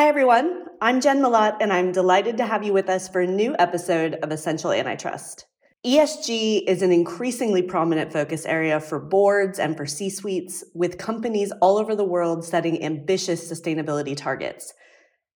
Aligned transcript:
Hi, 0.00 0.08
everyone. 0.08 0.64
I'm 0.80 1.02
Jenn 1.02 1.20
Mellott, 1.20 1.58
and 1.60 1.70
I'm 1.70 1.92
delighted 1.92 2.38
to 2.38 2.46
have 2.46 2.64
you 2.64 2.72
with 2.72 2.88
us 2.88 3.06
for 3.06 3.20
a 3.20 3.26
new 3.26 3.54
episode 3.58 4.14
of 4.22 4.32
Essential 4.32 4.72
Antitrust. 4.72 5.44
ESG 5.84 6.62
is 6.66 6.80
an 6.80 6.90
increasingly 6.90 7.60
prominent 7.60 8.10
focus 8.10 8.46
area 8.46 8.80
for 8.80 8.98
boards 8.98 9.58
and 9.58 9.76
for 9.76 9.84
C 9.84 10.08
suites, 10.08 10.64
with 10.74 10.96
companies 10.96 11.52
all 11.60 11.76
over 11.76 11.94
the 11.94 12.02
world 12.02 12.46
setting 12.46 12.82
ambitious 12.82 13.46
sustainability 13.46 14.16
targets. 14.16 14.72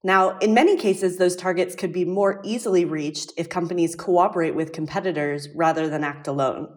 Now, 0.02 0.38
in 0.38 0.54
many 0.54 0.78
cases, 0.78 1.18
those 1.18 1.36
targets 1.36 1.74
could 1.74 1.92
be 1.92 2.06
more 2.06 2.40
easily 2.42 2.86
reached 2.86 3.34
if 3.36 3.50
companies 3.50 3.94
cooperate 3.94 4.54
with 4.54 4.72
competitors 4.72 5.46
rather 5.54 5.90
than 5.90 6.04
act 6.04 6.26
alone. 6.26 6.68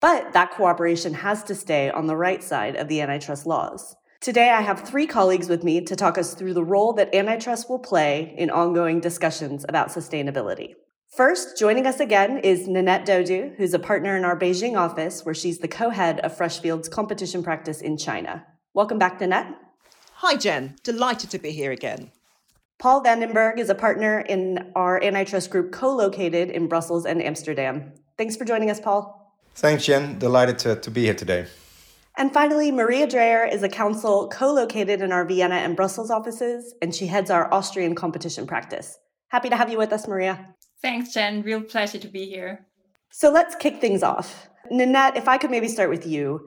But 0.00 0.32
that 0.32 0.50
cooperation 0.50 1.14
has 1.14 1.44
to 1.44 1.54
stay 1.54 1.90
on 1.90 2.08
the 2.08 2.16
right 2.16 2.42
side 2.42 2.74
of 2.74 2.88
the 2.88 3.02
antitrust 3.02 3.46
laws. 3.46 3.94
Today, 4.24 4.48
I 4.48 4.62
have 4.62 4.88
three 4.88 5.06
colleagues 5.06 5.50
with 5.50 5.62
me 5.64 5.82
to 5.82 5.94
talk 5.94 6.16
us 6.16 6.32
through 6.32 6.54
the 6.54 6.64
role 6.64 6.94
that 6.94 7.14
antitrust 7.14 7.68
will 7.68 7.78
play 7.78 8.34
in 8.38 8.48
ongoing 8.48 8.98
discussions 8.98 9.66
about 9.68 9.88
sustainability. 9.88 10.76
First, 11.14 11.58
joining 11.58 11.86
us 11.86 12.00
again 12.00 12.38
is 12.38 12.66
Ninette 12.66 13.04
Dodoo, 13.04 13.54
who's 13.58 13.74
a 13.74 13.78
partner 13.78 14.16
in 14.16 14.24
our 14.24 14.34
Beijing 14.34 14.78
office, 14.78 15.26
where 15.26 15.34
she's 15.34 15.58
the 15.58 15.68
co 15.68 15.90
head 15.90 16.20
of 16.20 16.34
Freshfields' 16.34 16.90
competition 16.90 17.42
practice 17.42 17.82
in 17.82 17.98
China. 17.98 18.46
Welcome 18.72 18.98
back, 18.98 19.20
Nanette. 19.20 19.58
Hi, 20.14 20.36
Jenn. 20.36 20.76
Delighted 20.82 21.28
to 21.28 21.38
be 21.38 21.50
here 21.50 21.72
again. 21.72 22.10
Paul 22.78 23.02
van 23.02 23.20
den 23.20 23.34
Berg 23.34 23.58
is 23.60 23.68
a 23.68 23.74
partner 23.74 24.20
in 24.20 24.72
our 24.74 25.04
antitrust 25.04 25.50
group 25.50 25.70
co 25.70 25.94
located 25.94 26.48
in 26.48 26.66
Brussels 26.66 27.04
and 27.04 27.22
Amsterdam. 27.22 27.92
Thanks 28.16 28.36
for 28.36 28.46
joining 28.46 28.70
us, 28.70 28.80
Paul. 28.80 29.36
Thanks, 29.54 29.84
Jenn. 29.84 30.18
Delighted 30.18 30.58
to, 30.60 30.76
to 30.76 30.90
be 30.90 31.02
here 31.02 31.12
today. 31.12 31.44
And 32.16 32.32
finally, 32.32 32.70
Maria 32.70 33.08
Dreher 33.08 33.52
is 33.52 33.62
a 33.62 33.68
counsel 33.68 34.28
co 34.28 34.52
located 34.52 35.00
in 35.00 35.10
our 35.10 35.24
Vienna 35.24 35.56
and 35.56 35.74
Brussels 35.74 36.10
offices, 36.10 36.74
and 36.80 36.94
she 36.94 37.08
heads 37.08 37.28
our 37.28 37.52
Austrian 37.52 37.94
competition 37.94 38.46
practice. 38.46 38.98
Happy 39.28 39.48
to 39.48 39.56
have 39.56 39.70
you 39.70 39.78
with 39.78 39.92
us, 39.92 40.06
Maria. 40.06 40.54
Thanks, 40.80 41.12
Jenn. 41.12 41.42
Real 41.42 41.60
pleasure 41.60 41.98
to 41.98 42.08
be 42.08 42.26
here. 42.26 42.66
So 43.10 43.32
let's 43.32 43.56
kick 43.56 43.80
things 43.80 44.02
off. 44.02 44.48
Ninette, 44.70 45.16
if 45.16 45.26
I 45.26 45.38
could 45.38 45.50
maybe 45.50 45.68
start 45.68 45.90
with 45.90 46.06
you. 46.06 46.46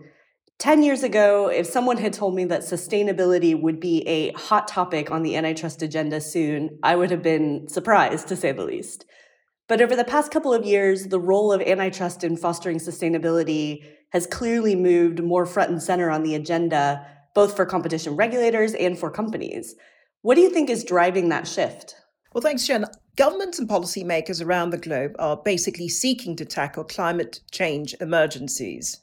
10 0.59 0.84
years 0.84 1.04
ago, 1.04 1.50
if 1.50 1.68
someone 1.68 1.98
had 1.98 2.14
told 2.14 2.34
me 2.34 2.46
that 2.46 2.62
sustainability 2.62 3.59
would 3.59 3.80
be 3.80 4.08
a 4.08 4.31
hot 4.34 4.68
topic 4.68 5.12
on 5.12 5.22
the 5.22 5.36
antitrust 5.36 5.84
agenda 5.84 6.20
soon, 6.20 6.80
I 6.81 6.96
would 6.96 7.12
have 7.12 7.22
been 7.22 7.68
surprised, 7.68 8.28
to 8.30 8.36
say 8.36 8.54
the 8.54 8.64
least. 8.64 9.06
But 9.68 9.82
over 9.82 9.96
the 9.96 10.06
past 10.06 10.32
couple 10.32 10.54
of 10.54 10.66
years, 10.66 11.08
the 11.08 11.20
role 11.20 11.52
of 11.52 11.62
antitrust 11.62 12.23
in 12.23 12.38
fostering 12.38 12.78
sustainability 12.78 13.84
has 14.12 14.26
clearly 14.26 14.76
moved 14.76 15.22
more 15.22 15.46
front 15.46 15.70
and 15.70 15.84
center 15.84 16.09
on 16.09 16.24
the 16.24 16.36
agenda, 16.36 17.06
both 17.36 17.56
for 17.56 17.66
competition 17.66 18.16
regulators 18.16 18.74
and 18.74 18.98
for 18.98 19.12
companies. 19.12 19.76
What 20.22 20.36
do 20.36 20.42
you 20.42 20.50
think 20.50 20.70
is 20.70 20.84
driving 20.84 21.30
that 21.30 21.48
shift? 21.48 21.96
Well, 22.34 22.42
thanks, 22.42 22.66
Jenn. 22.66 22.86
Governments 23.18 23.59
and 23.59 23.68
policymakers 23.68 24.46
around 24.46 24.70
the 24.70 24.78
globe 24.78 25.16
are 25.20 25.38
basically 25.38 25.90
seeking 25.90 26.36
to 26.38 26.46
tackle 26.46 26.84
climate 26.84 27.42
change 27.52 27.96
emergencies 28.00 29.02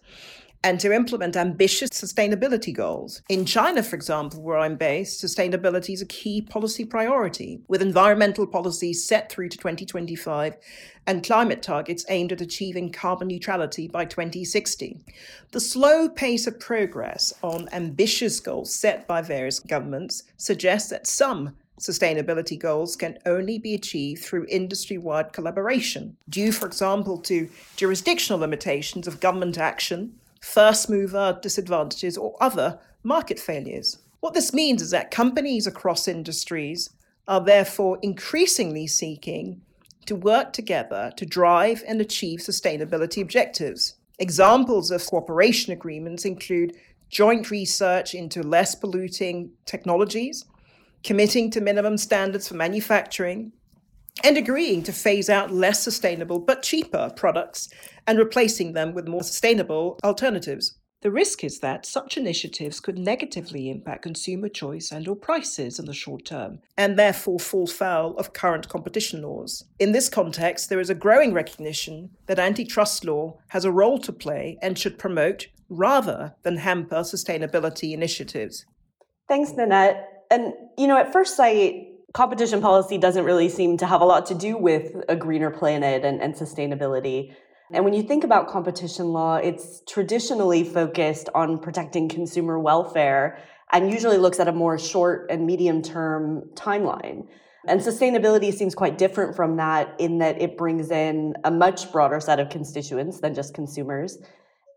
and 0.65 0.81
to 0.81 0.93
implement 0.93 1.37
ambitious 1.37 1.91
sustainability 1.91 2.75
goals. 2.75 3.20
In 3.29 3.45
China, 3.45 3.83
for 3.83 3.95
example, 3.97 4.41
where 4.43 4.57
I'm 4.57 4.77
based, 4.77 5.23
sustainability 5.23 5.93
is 5.93 6.01
a 6.01 6.06
key 6.06 6.41
policy 6.41 6.87
priority, 6.87 7.61
with 7.69 7.83
environmental 7.83 8.47
policies 8.47 9.06
set 9.06 9.31
through 9.31 9.51
to 9.51 9.59
2025 9.59 10.56
and 11.06 11.23
climate 11.23 11.62
targets 11.62 12.06
aimed 12.09 12.33
at 12.33 12.41
achieving 12.41 12.91
carbon 12.91 13.29
neutrality 13.29 13.89
by 13.89 14.06
2060. 14.06 14.98
The 15.53 15.61
slow 15.61 16.09
pace 16.09 16.47
of 16.47 16.59
progress 16.59 17.34
on 17.43 17.69
ambitious 17.73 18.41
goals 18.41 18.75
set 18.75 19.06
by 19.06 19.21
various 19.21 19.61
governments 19.61 20.23
suggests 20.39 20.89
that 20.89 21.06
some 21.06 21.55
sustainability 21.78 22.59
goals 22.59 22.97
can 22.97 23.19
only 23.27 23.59
be 23.59 23.75
achieved 23.75 24.25
through 24.25 24.47
industry 24.49 24.97
wide 24.97 25.34
collaboration, 25.34 26.17
due, 26.31 26.53
for 26.53 26.67
example, 26.67 27.19
to 27.19 27.50
jurisdictional 27.77 28.41
limitations 28.41 29.06
of 29.06 29.21
government 29.21 29.59
action 29.59 30.15
first 30.44 30.91
mover 30.91 31.38
disadvantages, 31.41 32.16
or 32.16 32.37
other 32.41 32.78
market 33.03 33.41
failures. 33.41 33.99
What 34.21 34.34
this 34.34 34.53
means 34.53 34.82
is 34.82 34.91
that 34.91 35.10
companies 35.10 35.66
across 35.66 36.06
industries 36.06 36.91
are 37.27 37.41
therefore 37.41 37.99
increasingly 38.03 38.87
seeking 38.87 39.62
to 40.06 40.15
work 40.15 40.53
together 40.53 41.12
to 41.16 41.27
drive 41.27 41.82
and 41.87 42.00
achieve 42.00 42.41
sustainability 42.41 43.22
objectives. 43.22 43.94
Examples 44.19 44.91
of 44.91 45.05
cooperation 45.06 45.72
agreements 45.72 46.25
include 46.25 46.76
joint 47.09 47.50
research 47.50 48.15
into 48.15 48.43
less 48.43 48.75
polluting 48.75 49.50
technologies, 49.65 50.44
committing 51.03 51.50
to 51.50 51.61
minimum 51.61 51.97
standards 51.97 52.49
for 52.49 52.55
manufacturing, 52.55 53.53
and 54.22 54.36
agreeing 54.36 54.82
to 54.84 54.92
phase 54.92 55.28
out 55.28 55.50
less 55.50 55.82
sustainable 55.82 56.38
but 56.38 56.62
cheaper 56.62 57.12
products 57.16 57.69
and 58.06 58.19
replacing 58.19 58.72
them 58.72 58.94
with 58.94 59.08
more 59.08 59.22
sustainable 59.22 59.98
alternatives. 60.04 60.78
The 61.04 61.10
risk 61.10 61.44
is 61.44 61.58
that 61.58 61.84
such 61.84 62.16
initiatives 62.16 62.80
could 62.80 62.97
negatively 62.97 63.69
impact 63.69 64.04
consumer 64.04 64.48
choice 64.48 64.91
and 64.91 65.06
or 65.06 65.14
prices 65.14 65.78
in 65.78 65.84
the 65.84 65.92
short 65.92 66.25
term 66.25 66.60
and 66.78 66.98
therefore 66.98 67.38
fall 67.38 67.66
foul 67.66 68.16
of 68.16 68.32
current 68.32 68.70
competition 68.70 69.20
laws. 69.20 69.64
In 69.78 69.92
this 69.92 70.08
context, 70.08 70.70
there 70.70 70.81
is 70.81 70.88
a 70.88 70.94
growing 70.94 71.34
recognition 71.34 72.08
that 72.26 72.38
antitrust 72.38 73.04
law 73.04 73.36
has 73.48 73.66
a 73.66 73.70
role 73.70 73.98
to 73.98 74.14
play 74.14 74.56
and 74.62 74.78
should 74.78 74.98
promote 74.98 75.48
rather 75.69 76.36
than 76.42 76.56
hamper 76.56 77.00
sustainability 77.00 77.92
initiatives. 77.92 78.64
Thanks, 79.28 79.52
Ninette. 79.52 80.08
And 80.31 80.54
you 80.78 80.86
know, 80.86 80.96
at 80.96 81.12
first 81.12 81.36
sight, 81.36 81.94
competition 82.14 82.60
policy 82.60 82.97
doesn't 82.97 83.25
really 83.25 83.48
seem 83.48 83.76
to 83.76 83.86
have 83.86 84.00
a 84.00 84.04
lot 84.04 84.25
to 84.26 84.34
do 84.34 84.56
with 84.56 84.94
a 85.08 85.16
greener 85.16 85.50
planet 85.50 86.04
and, 86.04 86.22
and 86.22 86.34
sustainability. 86.34 87.34
And 87.72 87.84
when 87.84 87.92
you 87.92 88.02
think 88.02 88.22
about 88.22 88.48
competition 88.48 89.08
law, 89.12 89.36
it's 89.36 89.82
traditionally 89.88 90.62
focused 90.62 91.28
on 91.34 91.58
protecting 91.58 92.08
consumer 92.08 92.58
welfare 92.58 93.38
and 93.72 93.91
usually 93.91 94.19
looks 94.19 94.38
at 94.38 94.47
a 94.47 94.52
more 94.52 94.78
short 94.78 95.26
and 95.28 95.44
medium 95.44 95.82
term 95.82 96.50
timeline. 96.54 97.26
And 97.66 97.80
sustainability 97.80 98.52
seems 98.52 98.75
quite 98.75 98.96
different 98.96 99.34
from 99.34 99.56
that 99.56 99.98
in 99.98 100.19
that 100.19 100.41
it 100.41 100.56
brings 100.56 100.91
in 100.91 101.34
a 101.42 101.50
much 101.50 101.91
broader 101.91 102.20
set 102.20 102.38
of 102.38 102.48
constituents 102.48 103.20
than 103.20 103.34
just 103.34 103.54
consumers. 103.54 104.19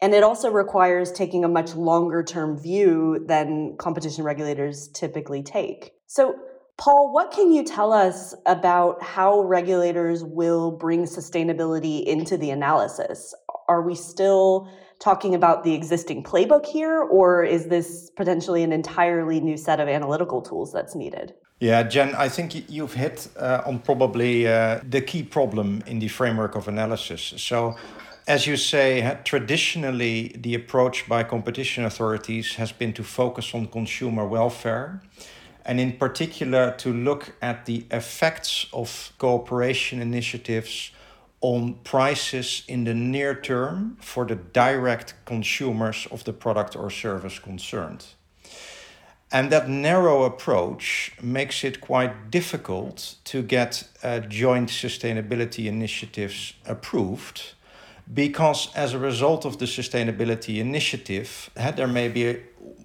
And 0.02 0.14
it 0.14 0.24
also 0.24 0.50
requires 0.50 1.12
taking 1.12 1.44
a 1.44 1.50
much 1.50 1.76
longer 1.76 2.24
term 2.24 2.58
view 2.58 3.24
than 3.28 3.76
competition 3.78 4.24
regulators 4.24 4.88
typically 4.88 5.44
take. 5.44 5.92
So, 6.08 6.36
Paul, 6.78 7.12
what 7.12 7.32
can 7.32 7.52
you 7.52 7.64
tell 7.64 7.92
us 7.92 8.36
about 8.46 9.02
how 9.02 9.42
regulators 9.42 10.24
will 10.24 10.70
bring 10.70 11.06
sustainability 11.06 12.04
into 12.04 12.38
the 12.38 12.52
analysis? 12.52 13.34
Are 13.68 13.82
we 13.82 13.96
still 13.96 14.70
talking 15.00 15.34
about 15.34 15.64
the 15.64 15.74
existing 15.74 16.24
playbook 16.24 16.68
here, 16.68 17.02
or 17.02 17.44
is 17.44 17.66
this 17.66 18.12
potentially 18.16 18.62
an 18.62 18.72
entirely 18.72 19.40
new 19.40 19.58
set 19.58 19.80
of 19.80 19.88
analytical 19.88 20.42
tools 20.42 20.72
that's 20.72 20.96
needed? 20.96 21.34
Yeah, 21.60 21.82
Jenn, 21.82 22.14
I 22.14 22.30
think 22.30 22.70
you've 22.70 22.94
hit 22.94 23.28
uh, 23.38 23.64
on 23.66 23.80
probably 23.80 24.48
uh, 24.48 24.80
the 24.88 25.02
key 25.02 25.24
problem 25.24 25.82
in 25.88 25.98
the 25.98 26.08
framework 26.08 26.56
of 26.56 26.68
analysis. 26.68 27.34
So, 27.38 27.76
as 28.28 28.46
you 28.46 28.56
say, 28.56 29.18
traditionally 29.24 30.36
the 30.38 30.54
approach 30.54 31.10
by 31.10 31.24
competition 31.24 31.86
authorities 31.86 32.56
has 32.56 32.72
been 32.72 32.94
to 32.94 33.04
focus 33.04 33.56
on 33.56 33.66
consumer 33.68 34.28
welfare 34.28 35.02
and 35.68 35.82
in 35.82 35.92
particular 35.98 36.72
to 36.78 36.94
look 36.94 37.36
at 37.42 37.66
the 37.66 37.86
effects 37.92 38.68
of 38.72 39.12
cooperation 39.18 40.02
initiatives 40.02 40.92
on 41.42 41.74
prices 41.84 42.64
in 42.68 42.86
the 42.86 42.94
near 42.94 43.36
term 43.36 43.98
for 44.00 44.26
the 44.26 44.36
direct 44.36 45.14
consumers 45.26 46.08
of 46.10 46.24
the 46.24 46.34
product 46.34 46.76
or 46.76 46.90
service 46.90 47.38
concerned. 47.38 48.06
And 49.30 49.52
that 49.52 49.68
narrow 49.68 50.24
approach 50.24 51.12
makes 51.22 51.66
it 51.66 51.82
quite 51.82 52.32
difficult 52.32 53.16
to 53.26 53.44
get 53.44 53.84
uh, 54.02 54.20
joint 54.20 54.70
sustainability 54.70 55.66
initiatives 55.66 56.54
approved 56.66 57.54
because, 58.14 58.74
as 58.74 58.94
a 58.94 59.00
result 59.00 59.44
of 59.44 59.58
the 59.58 59.66
sustainability 59.66 60.60
initiative, 60.60 61.50
there 61.76 61.88
may 61.88 62.08
be 62.08 62.38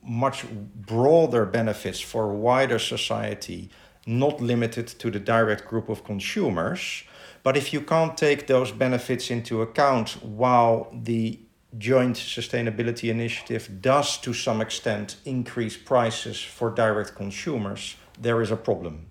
much 0.02 0.44
broader 0.74 1.44
benefits 1.46 2.00
for 2.00 2.32
wider 2.32 2.78
society, 2.78 3.70
not 4.06 4.40
limited 4.40 4.86
to 4.86 5.10
the 5.10 5.20
direct 5.20 5.66
group 5.66 5.88
of 5.88 6.04
consumers. 6.04 7.04
But 7.42 7.56
if 7.56 7.72
you 7.72 7.80
can't 7.80 8.16
take 8.16 8.46
those 8.46 8.70
benefits 8.72 9.30
into 9.30 9.62
account 9.62 10.10
while 10.22 10.88
the 10.92 11.40
joint 11.78 12.16
sustainability 12.16 13.08
initiative 13.08 13.80
does 13.80 14.18
to 14.18 14.32
some 14.32 14.60
extent 14.60 15.16
increase 15.24 15.76
prices 15.76 16.40
for 16.40 16.70
direct 16.70 17.14
consumers, 17.14 17.96
there 18.20 18.42
is 18.42 18.50
a 18.50 18.56
problem. 18.56 19.06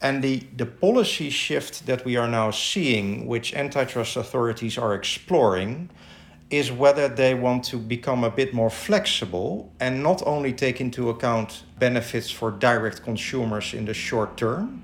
And 0.00 0.22
the, 0.22 0.42
the 0.56 0.66
policy 0.66 1.30
shift 1.30 1.86
that 1.86 2.04
we 2.04 2.16
are 2.16 2.28
now 2.28 2.50
seeing, 2.50 3.26
which 3.26 3.54
antitrust 3.54 4.16
authorities 4.16 4.78
are 4.78 4.94
exploring, 4.94 5.90
is 6.50 6.70
whether 6.70 7.08
they 7.08 7.34
want 7.34 7.64
to 7.64 7.76
become 7.76 8.22
a 8.22 8.30
bit 8.30 8.54
more 8.54 8.70
flexible 8.70 9.72
and 9.80 10.02
not 10.02 10.22
only 10.26 10.52
take 10.52 10.80
into 10.80 11.10
account 11.10 11.64
benefits 11.78 12.30
for 12.30 12.50
direct 12.50 13.02
consumers 13.02 13.74
in 13.74 13.84
the 13.84 13.94
short 13.94 14.36
term, 14.36 14.82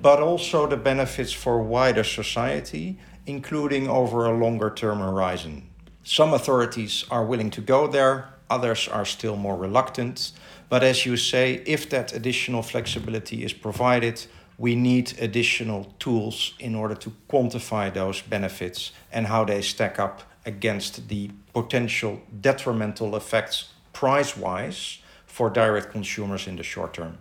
but 0.00 0.20
also 0.20 0.66
the 0.66 0.76
benefits 0.76 1.32
for 1.32 1.62
wider 1.62 2.04
society, 2.04 2.98
including 3.26 3.88
over 3.88 4.26
a 4.26 4.38
longer 4.38 4.70
term 4.70 4.98
horizon. 4.98 5.68
Some 6.04 6.32
authorities 6.32 7.04
are 7.10 7.24
willing 7.24 7.50
to 7.50 7.60
go 7.60 7.86
there, 7.86 8.28
others 8.48 8.88
are 8.88 9.04
still 9.04 9.36
more 9.36 9.56
reluctant. 9.56 10.32
But 10.68 10.82
as 10.82 11.04
you 11.04 11.16
say, 11.16 11.62
if 11.66 11.90
that 11.90 12.12
additional 12.12 12.62
flexibility 12.62 13.44
is 13.44 13.52
provided, 13.52 14.24
we 14.58 14.76
need 14.76 15.14
additional 15.20 15.92
tools 15.98 16.54
in 16.58 16.74
order 16.74 16.94
to 16.94 17.12
quantify 17.28 17.92
those 17.92 18.20
benefits 18.22 18.92
and 19.12 19.26
how 19.26 19.44
they 19.44 19.62
stack 19.62 19.98
up 19.98 20.22
against 20.46 21.08
the 21.08 21.30
potential 21.52 22.20
detrimental 22.40 23.16
effects 23.16 23.72
price 23.92 24.36
wise 24.36 24.98
for 25.26 25.50
direct 25.50 25.90
consumers 25.90 26.46
in 26.46 26.56
the 26.56 26.62
short 26.62 26.94
term. 26.94 27.18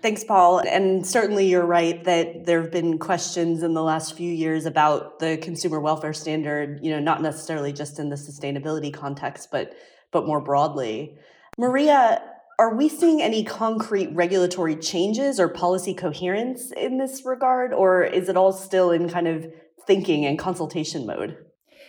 Thanks, 0.00 0.22
Paul. 0.22 0.60
And 0.60 1.04
certainly 1.04 1.48
you're 1.48 1.66
right 1.66 2.04
that 2.04 2.46
there 2.46 2.62
have 2.62 2.70
been 2.70 2.98
questions 2.98 3.64
in 3.64 3.74
the 3.74 3.82
last 3.82 4.16
few 4.16 4.32
years 4.32 4.64
about 4.64 5.18
the 5.18 5.38
consumer 5.38 5.80
welfare 5.80 6.12
standard, 6.12 6.78
you 6.84 6.90
know, 6.90 7.00
not 7.00 7.20
necessarily 7.20 7.72
just 7.72 7.98
in 7.98 8.08
the 8.08 8.16
sustainability 8.16 8.92
context, 8.94 9.50
but 9.50 9.74
but 10.10 10.26
more 10.26 10.40
broadly. 10.40 11.18
Maria, 11.58 12.22
are 12.58 12.74
we 12.74 12.88
seeing 12.88 13.20
any 13.20 13.44
concrete 13.44 14.08
regulatory 14.14 14.76
changes 14.76 15.38
or 15.38 15.48
policy 15.48 15.94
coherence 15.94 16.70
in 16.72 16.98
this 16.98 17.24
regard, 17.24 17.72
or 17.72 18.04
is 18.04 18.28
it 18.28 18.36
all 18.36 18.52
still 18.52 18.90
in 18.90 19.08
kind 19.08 19.26
of 19.28 19.46
thinking 19.86 20.24
and 20.24 20.38
consultation 20.38 21.06
mode? 21.06 21.36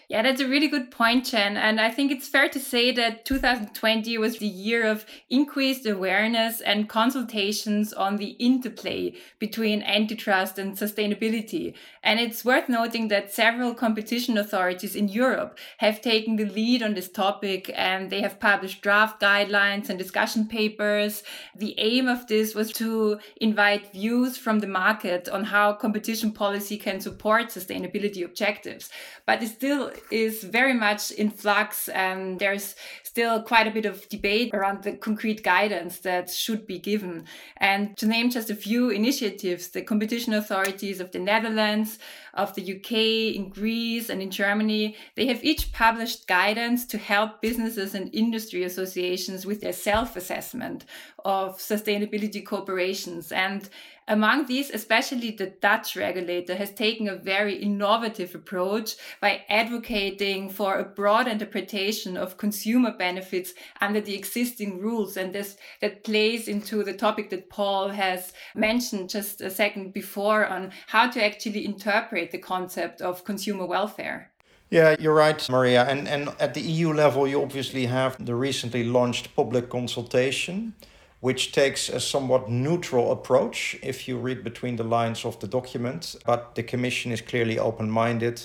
Yeah, 0.10 0.24
that's 0.24 0.42
a 0.42 0.48
really 0.48 0.68
good 0.68 0.90
point, 0.90 1.26
Jenn. 1.26 1.56
And 1.56 1.80
I 1.80 1.92
think 1.92 2.12
it's 2.12 2.28
fair 2.28 2.50
to 2.50 2.60
say 2.60 2.92
that 2.94 3.26
2020 3.26 4.18
was 4.18 4.40
the 4.40 4.48
year 4.48 4.88
of 4.88 5.06
increased 5.30 5.86
awareness 5.86 6.62
and 6.62 6.90
consultations 6.90 7.94
on 7.94 8.18
the 8.18 8.30
interplay 8.40 9.14
between 9.38 9.84
antitrust 9.84 10.58
and 10.58 10.76
sustainability. 10.76 11.76
And 12.02 12.20
it's 12.20 12.44
worth 12.44 12.70
noting 12.70 13.10
that 13.10 13.32
several 13.32 13.76
competition 13.76 14.36
authorities 14.40 14.96
in 14.96 15.10
Europe 15.10 15.60
have 15.78 16.02
taken 16.02 16.38
the 16.38 16.46
lead 16.46 16.82
on 16.82 16.96
this 16.96 17.10
topic 17.10 17.72
and 17.76 18.10
they 18.10 18.22
have 18.22 18.40
published 18.40 18.82
draft 18.82 19.22
guidelines 19.22 19.90
and 19.92 20.00
discussion 20.00 20.48
papers. 20.48 21.22
The 21.56 21.76
aim 21.78 22.08
of 22.08 22.26
this 22.26 22.56
was 22.56 22.72
to 22.74 23.20
invite 23.40 23.92
views 23.94 24.40
from 24.40 24.58
the 24.58 24.66
market 24.66 25.30
on 25.30 25.44
how 25.44 25.74
competition 25.74 26.32
policy 26.32 26.78
can 26.78 27.00
support 27.00 27.50
sustainability 27.50 28.26
objectives. 28.26 28.90
But 29.28 29.44
still 29.44 29.92
is 30.12 30.44
very 30.44 30.74
much 30.74 31.12
in 31.12 31.30
flux 31.30 31.90
and 31.90 32.40
there's 32.40 32.76
still 33.04 33.42
quite 33.42 33.68
a 33.68 33.72
bit 33.72 33.86
of 33.86 34.08
debate 34.10 34.54
around 34.54 34.84
the 34.84 34.94
concrete 34.94 35.44
guidance 35.44 36.00
that 36.00 36.30
should 36.30 36.66
be 36.68 36.80
given. 36.80 37.26
And 37.58 37.98
to 37.98 38.06
name 38.06 38.30
just 38.30 38.50
a 38.50 38.56
few 38.56 38.90
initiatives, 38.90 39.70
the 39.70 39.82
competition 39.82 40.34
authorities 40.34 41.00
of 41.00 41.12
the 41.12 41.20
Netherlands, 41.20 42.00
of 42.34 42.56
the 42.56 42.76
UK, 42.76 43.36
in 43.36 43.50
Greece, 43.50 44.10
and 44.10 44.22
in 44.22 44.32
Germany, 44.32 44.96
they 45.16 45.28
have 45.28 45.44
each 45.44 45.72
published 45.72 46.28
guidance 46.28 46.86
to 46.88 46.98
help 46.98 47.42
businesses 47.42 47.96
and 47.96 48.14
industry 48.14 48.64
associations 48.64 49.46
with 49.46 49.62
their 49.62 49.74
self 49.74 50.16
assessment 50.16 50.86
of 51.26 51.58
sustainability 51.58 52.46
corporations. 52.46 53.32
And 53.32 53.70
among 54.10 54.48
these, 54.48 54.72
especially 54.72 55.30
the 55.30 55.54
Dutch 55.62 55.96
regulator 55.96 56.56
has 56.56 56.72
taken 56.72 57.08
a 57.08 57.16
very 57.16 57.56
innovative 57.56 58.34
approach 58.34 58.96
by 59.22 59.44
advocating 59.48 60.50
for 60.50 60.80
a 60.80 60.84
broad 60.84 61.28
interpretation 61.28 62.18
of 62.18 62.38
consumer 62.38 62.92
benefits 62.92 63.54
under 63.80 64.02
the 64.02 64.16
existing 64.16 64.80
rules. 64.80 65.16
And 65.16 65.32
this 65.32 65.58
that 65.80 66.04
plays 66.04 66.48
into 66.48 66.84
the 66.84 66.94
topic 66.94 67.30
that 67.30 67.52
Paul 67.52 67.90
has 67.90 68.34
mentioned 68.56 69.12
just 69.12 69.42
a 69.42 69.52
second 69.52 69.94
before 69.94 70.48
on 70.48 70.72
how 70.88 71.08
to 71.12 71.24
actually 71.24 71.64
interpret 71.64 72.19
the 72.26 72.38
concept 72.38 73.02
of 73.02 73.24
consumer 73.24 73.66
welfare. 73.66 74.32
Yeah, 74.70 74.96
you're 75.00 75.16
right, 75.16 75.50
Maria. 75.50 75.84
And, 75.86 76.08
and 76.08 76.30
at 76.40 76.54
the 76.54 76.62
EU 76.62 76.94
level, 76.94 77.28
you 77.28 77.42
obviously 77.42 77.88
have 77.88 78.24
the 78.24 78.36
recently 78.36 78.84
launched 78.84 79.36
public 79.36 79.70
consultation 79.70 80.74
which 81.22 81.52
takes 81.52 81.90
a 81.90 82.00
somewhat 82.00 82.50
neutral 82.50 83.12
approach 83.12 83.78
if 83.84 84.08
you 84.08 84.18
read 84.18 84.44
between 84.44 84.78
the 84.78 84.84
lines 84.84 85.26
of 85.26 85.40
the 85.40 85.48
document. 85.48 86.16
But 86.26 86.56
the 86.56 86.64
Commission 86.64 87.12
is 87.12 87.22
clearly 87.22 87.60
open 87.60 87.90
minded. 87.90 88.42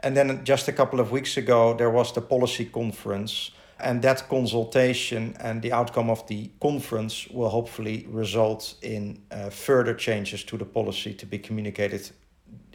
And 0.00 0.16
then 0.16 0.44
just 0.44 0.68
a 0.68 0.72
couple 0.72 1.00
of 1.00 1.10
weeks 1.10 1.36
ago, 1.36 1.74
there 1.74 1.90
was 1.90 2.12
the 2.12 2.20
policy 2.20 2.66
conference. 2.66 3.50
And 3.80 4.02
that 4.02 4.28
consultation 4.28 5.36
and 5.40 5.62
the 5.62 5.72
outcome 5.72 6.10
of 6.10 6.26
the 6.26 6.50
conference 6.60 7.28
will 7.28 7.48
hopefully 7.48 8.06
result 8.10 8.74
in 8.82 9.22
uh, 9.30 9.50
further 9.50 9.94
changes 9.94 10.44
to 10.44 10.58
the 10.58 10.64
policy 10.64 11.14
to 11.14 11.26
be 11.26 11.38
communicated 11.38 12.10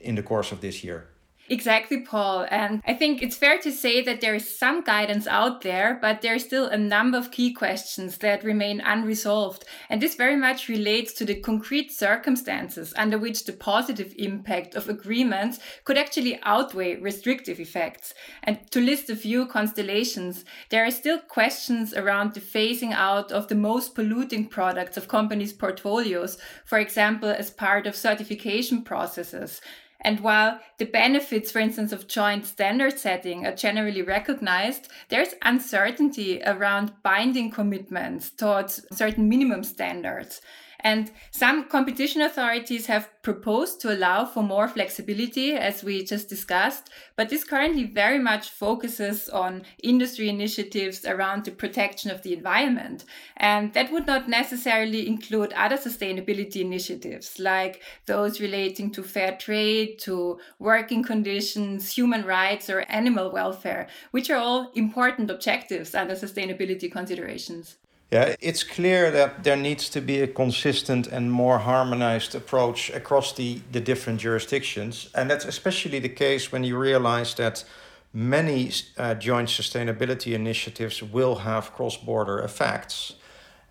in 0.04 0.16
the 0.16 0.24
course 0.24 0.52
of 0.52 0.62
this 0.62 0.84
year. 0.84 1.08
Exactly, 1.50 2.00
Paul. 2.00 2.48
And 2.50 2.82
I 2.88 2.94
think 2.94 3.22
it's 3.22 3.36
fair 3.36 3.58
to 3.60 3.72
say 3.72 4.02
that 4.02 4.22
there 4.22 4.34
is 4.34 4.58
some 4.58 4.82
guidance 4.82 5.28
out 5.28 5.62
there, 5.62 6.00
but 6.02 6.22
there's 6.22 6.46
still 6.46 6.68
a 6.68 6.78
number 6.78 7.18
of 7.18 7.32
key 7.32 7.52
questions 7.52 8.18
that 8.20 8.46
remain 8.46 8.80
unresolved. 8.80 9.66
And 9.90 10.02
this 10.02 10.16
very 10.16 10.38
much 10.38 10.70
relates 10.70 11.12
to 11.14 11.26
the 11.26 11.36
concrete 11.36 11.92
circumstances 11.92 12.94
under 12.96 13.18
which 13.18 13.44
the 13.44 13.52
positive 13.52 14.14
impact 14.18 14.74
of 14.74 14.88
agreements 14.88 15.60
could 15.84 15.98
actually 15.98 16.40
outweigh 16.44 16.96
restrictive 16.96 17.60
effects. 17.60 18.14
And 18.44 18.60
to 18.72 18.80
list 18.80 19.10
a 19.10 19.16
few 19.16 19.46
constellations, 19.46 20.46
there 20.70 20.86
are 20.86 20.92
still 20.92 21.20
questions 21.20 21.94
around 21.94 22.34
the 22.34 22.40
phasing 22.40 22.94
out 22.94 23.34
of 23.34 23.50
the 23.50 23.56
most 23.56 23.96
polluting 23.96 24.48
products 24.48 24.96
of 24.96 25.10
companies' 25.10 25.52
portfolios, 25.52 26.38
for 26.64 26.80
example, 26.80 27.30
as 27.30 27.52
part 27.52 27.86
of 27.86 27.98
certification 27.98 28.82
processes. 28.84 29.60
And 30.04 30.20
while 30.20 30.60
the 30.78 30.86
benefits, 30.86 31.52
for 31.52 31.60
instance, 31.60 31.92
of 31.92 32.08
joint 32.08 32.46
standard 32.46 33.00
setting 33.00 33.46
are 33.46 33.56
generally 33.56 34.02
recognized, 34.02 34.90
there's 35.10 35.36
uncertainty 35.44 36.42
around 36.46 36.92
binding 37.04 37.52
commitments 37.52 38.30
towards 38.30 38.86
certain 38.92 39.30
minimum 39.30 39.64
standards. 39.64 40.42
And 40.84 41.12
some 41.32 41.70
competition 41.70 42.22
authorities 42.22 42.88
have 42.88 43.10
proposed 43.22 43.80
to 43.82 43.94
allow 43.94 44.26
for 44.26 44.44
more 44.44 44.68
flexibility, 44.68 45.54
as 45.54 45.82
we 45.82 46.04
just 46.04 46.28
discussed, 46.28 46.90
but 47.16 47.30
this 47.30 47.46
currently 47.46 47.86
very 47.86 48.20
much 48.20 48.50
focuses 48.50 49.30
on 49.30 49.64
industry 49.82 50.28
initiatives 50.28 51.06
around 51.06 51.46
the 51.46 51.52
protection 51.52 52.12
of 52.12 52.22
the 52.22 52.34
environment. 52.34 53.06
And 53.38 53.74
that 53.74 53.94
would 53.94 54.08
not 54.08 54.28
necessarily 54.28 55.08
include 55.08 55.54
other 55.54 55.78
sustainability 55.78 56.58
initiatives, 56.58 57.40
like 57.40 57.82
those 58.06 58.42
relating 58.42 58.92
to 58.92 59.04
fair 59.04 59.38
trade, 59.38 60.00
to 60.00 60.40
working 60.60 61.02
conditions, 61.02 61.94
human 61.94 62.26
rights, 62.26 62.70
or 62.70 62.82
animal 62.90 63.32
welfare, 63.32 63.88
which 64.12 64.30
are 64.30 64.38
all 64.38 64.70
important 64.76 65.32
objectives 65.32 65.96
under 65.96 66.16
sustainability 66.16 66.92
considerations. 66.92 67.78
Yeah, 68.14 68.36
it's 68.42 68.64
clear 68.64 69.10
that 69.10 69.44
there 69.44 69.56
needs 69.56 69.90
to 69.90 70.00
be 70.00 70.22
a 70.22 70.28
consistent 70.28 71.08
and 71.08 71.32
more 71.32 71.58
harmonized 71.58 72.36
approach 72.36 72.92
across 72.92 73.34
the, 73.34 73.60
the 73.72 73.82
different 73.82 74.20
jurisdictions. 74.20 75.10
And 75.16 75.32
that's 75.32 75.46
especially 75.46 75.98
the 75.98 76.10
case 76.10 76.52
when 76.52 76.64
you 76.64 76.78
realize 76.78 77.34
that 77.34 77.64
many 78.14 78.72
uh, 79.00 79.16
joint 79.16 79.50
sustainability 79.50 80.36
initiatives 80.36 81.02
will 81.02 81.38
have 81.38 81.74
cross 81.74 81.98
border 81.98 82.38
effects. 82.38 83.14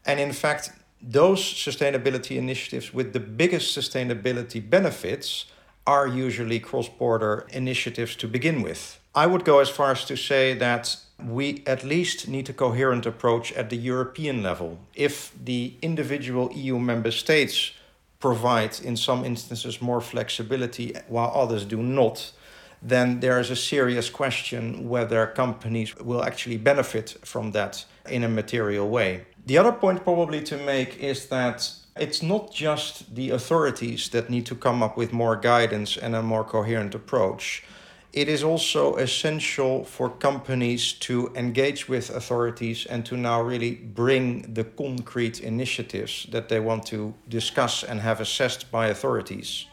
And 0.04 0.18
in 0.18 0.32
fact, 0.32 0.72
those 1.00 1.40
sustainability 1.40 2.36
initiatives 2.36 2.92
with 2.92 3.12
the 3.12 3.20
biggest 3.20 3.78
sustainability 3.78 4.60
benefits 4.68 5.46
are 5.86 6.08
usually 6.08 6.58
cross 6.58 6.88
border 6.88 7.46
initiatives 7.50 8.16
to 8.16 8.26
begin 8.26 8.60
with. 8.60 8.98
I 9.14 9.28
would 9.28 9.44
go 9.44 9.60
as 9.60 9.68
far 9.68 9.92
as 9.92 10.04
to 10.06 10.16
say 10.16 10.54
that 10.54 10.96
we 11.26 11.62
at 11.66 11.84
least 11.84 12.28
need 12.28 12.48
a 12.48 12.52
coherent 12.52 13.06
approach 13.06 13.52
at 13.52 13.70
the 13.70 13.76
European 13.76 14.42
level. 14.42 14.78
If 14.94 15.32
the 15.44 15.74
individual 15.82 16.50
EU 16.52 16.78
member 16.78 17.10
states 17.10 17.72
provide, 18.20 18.80
in 18.80 18.96
some 18.96 19.24
instances, 19.24 19.82
more 19.82 20.00
flexibility 20.00 20.94
while 21.08 21.32
others 21.34 21.64
do 21.64 21.82
not, 21.82 22.32
then 22.80 23.20
there 23.20 23.38
is 23.38 23.50
a 23.50 23.56
serious 23.56 24.10
question 24.10 24.88
whether 24.88 25.26
companies 25.26 25.96
will 25.96 26.24
actually 26.24 26.56
benefit 26.56 27.16
from 27.22 27.52
that 27.52 27.84
in 28.08 28.24
a 28.24 28.28
material 28.28 28.88
way. 28.88 29.24
The 29.46 29.58
other 29.58 29.72
point, 29.72 30.04
probably, 30.04 30.40
to 30.42 30.56
make 30.56 30.98
is 30.98 31.26
that 31.26 31.70
it's 31.96 32.22
not 32.22 32.52
just 32.52 33.14
the 33.14 33.30
authorities 33.30 34.08
that 34.10 34.30
need 34.30 34.46
to 34.46 34.54
come 34.54 34.82
up 34.82 34.96
with 34.96 35.12
more 35.12 35.36
guidance 35.36 35.96
and 35.96 36.14
a 36.14 36.22
more 36.22 36.44
coherent 36.44 36.94
approach 36.94 37.64
it 38.12 38.28
is 38.28 38.44
also 38.44 38.96
essential 38.96 39.84
for 39.84 40.10
companies 40.10 40.92
to 40.92 41.32
engage 41.34 41.88
with 41.88 42.10
authorities 42.10 42.84
and 42.86 43.06
to 43.06 43.16
now 43.16 43.40
really 43.40 43.74
bring 43.74 44.52
the 44.52 44.64
concrete 44.64 45.40
initiatives 45.40 46.26
that 46.30 46.48
they 46.50 46.60
want 46.60 46.84
to 46.86 47.14
discuss 47.28 47.82
and 47.82 48.00
have 48.00 48.20
assessed 48.20 48.70
by 48.70 48.88
authorities. 48.88 49.66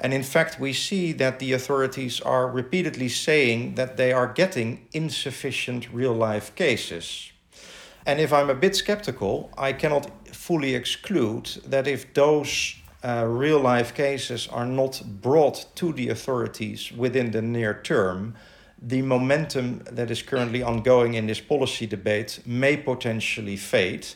And 0.00 0.14
in 0.14 0.22
fact, 0.22 0.58
we 0.58 0.72
see 0.72 1.12
that 1.12 1.38
the 1.38 1.52
authorities 1.52 2.20
are 2.22 2.48
repeatedly 2.48 3.08
saying 3.08 3.74
that 3.74 3.96
they 3.96 4.12
are 4.12 4.32
getting 4.32 4.86
insufficient 4.92 5.92
real 5.92 6.14
life 6.14 6.54
cases. 6.54 7.32
And 8.06 8.18
if 8.18 8.32
I'm 8.32 8.50
a 8.50 8.54
bit 8.54 8.76
skeptical, 8.76 9.50
I 9.56 9.72
cannot 9.72 10.10
fully 10.28 10.74
exclude 10.74 11.46
that 11.66 11.86
if 11.86 12.12
those 12.14 12.76
uh, 13.04 13.26
real 13.26 13.60
life 13.60 13.94
cases 13.94 14.48
are 14.48 14.64
not 14.66 15.02
brought 15.20 15.66
to 15.76 15.92
the 15.92 16.08
authorities 16.08 16.90
within 16.92 17.30
the 17.32 17.42
near 17.42 17.74
term, 17.82 18.34
the 18.80 19.02
momentum 19.02 19.82
that 19.90 20.10
is 20.10 20.22
currently 20.22 20.62
ongoing 20.62 21.14
in 21.14 21.26
this 21.26 21.40
policy 21.40 21.86
debate 21.86 22.40
may 22.46 22.76
potentially 22.76 23.56
fade. 23.56 24.06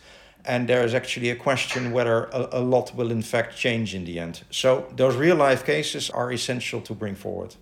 And 0.45 0.69
there 0.69 0.85
is 0.85 0.95
actually 0.95 1.29
a 1.31 1.37
question 1.37 1.93
whether 1.93 2.25
a, 2.33 2.49
a 2.53 2.61
lot 2.61 2.95
will 2.95 3.11
in 3.11 3.23
fact 3.23 3.57
change 3.57 3.95
in 3.95 4.05
the 4.07 4.19
end. 4.19 4.43
So, 4.51 4.87
those 4.97 5.17
real 5.17 5.37
life 5.37 5.65
cases 5.67 6.09
are 6.09 6.33
essential 6.33 6.81
to 6.83 6.95
bring 6.95 7.15
forward. 7.15 7.57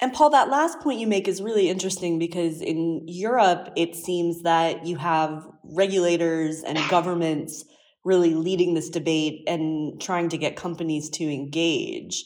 And 0.00 0.12
Paul, 0.12 0.30
that 0.30 0.48
last 0.48 0.80
point 0.80 1.00
you 1.00 1.06
make 1.06 1.28
is 1.28 1.42
really 1.42 1.68
interesting 1.68 2.18
because 2.18 2.60
in 2.60 3.02
Europe, 3.06 3.72
it 3.76 3.94
seems 3.94 4.42
that 4.42 4.86
you 4.86 4.96
have 4.96 5.46
regulators 5.64 6.62
and 6.62 6.78
governments 6.88 7.64
really 8.06 8.34
leading 8.34 8.74
this 8.74 8.88
debate 8.88 9.42
and 9.48 10.00
trying 10.00 10.28
to 10.28 10.38
get 10.38 10.54
companies 10.54 11.10
to 11.10 11.24
engage. 11.24 12.24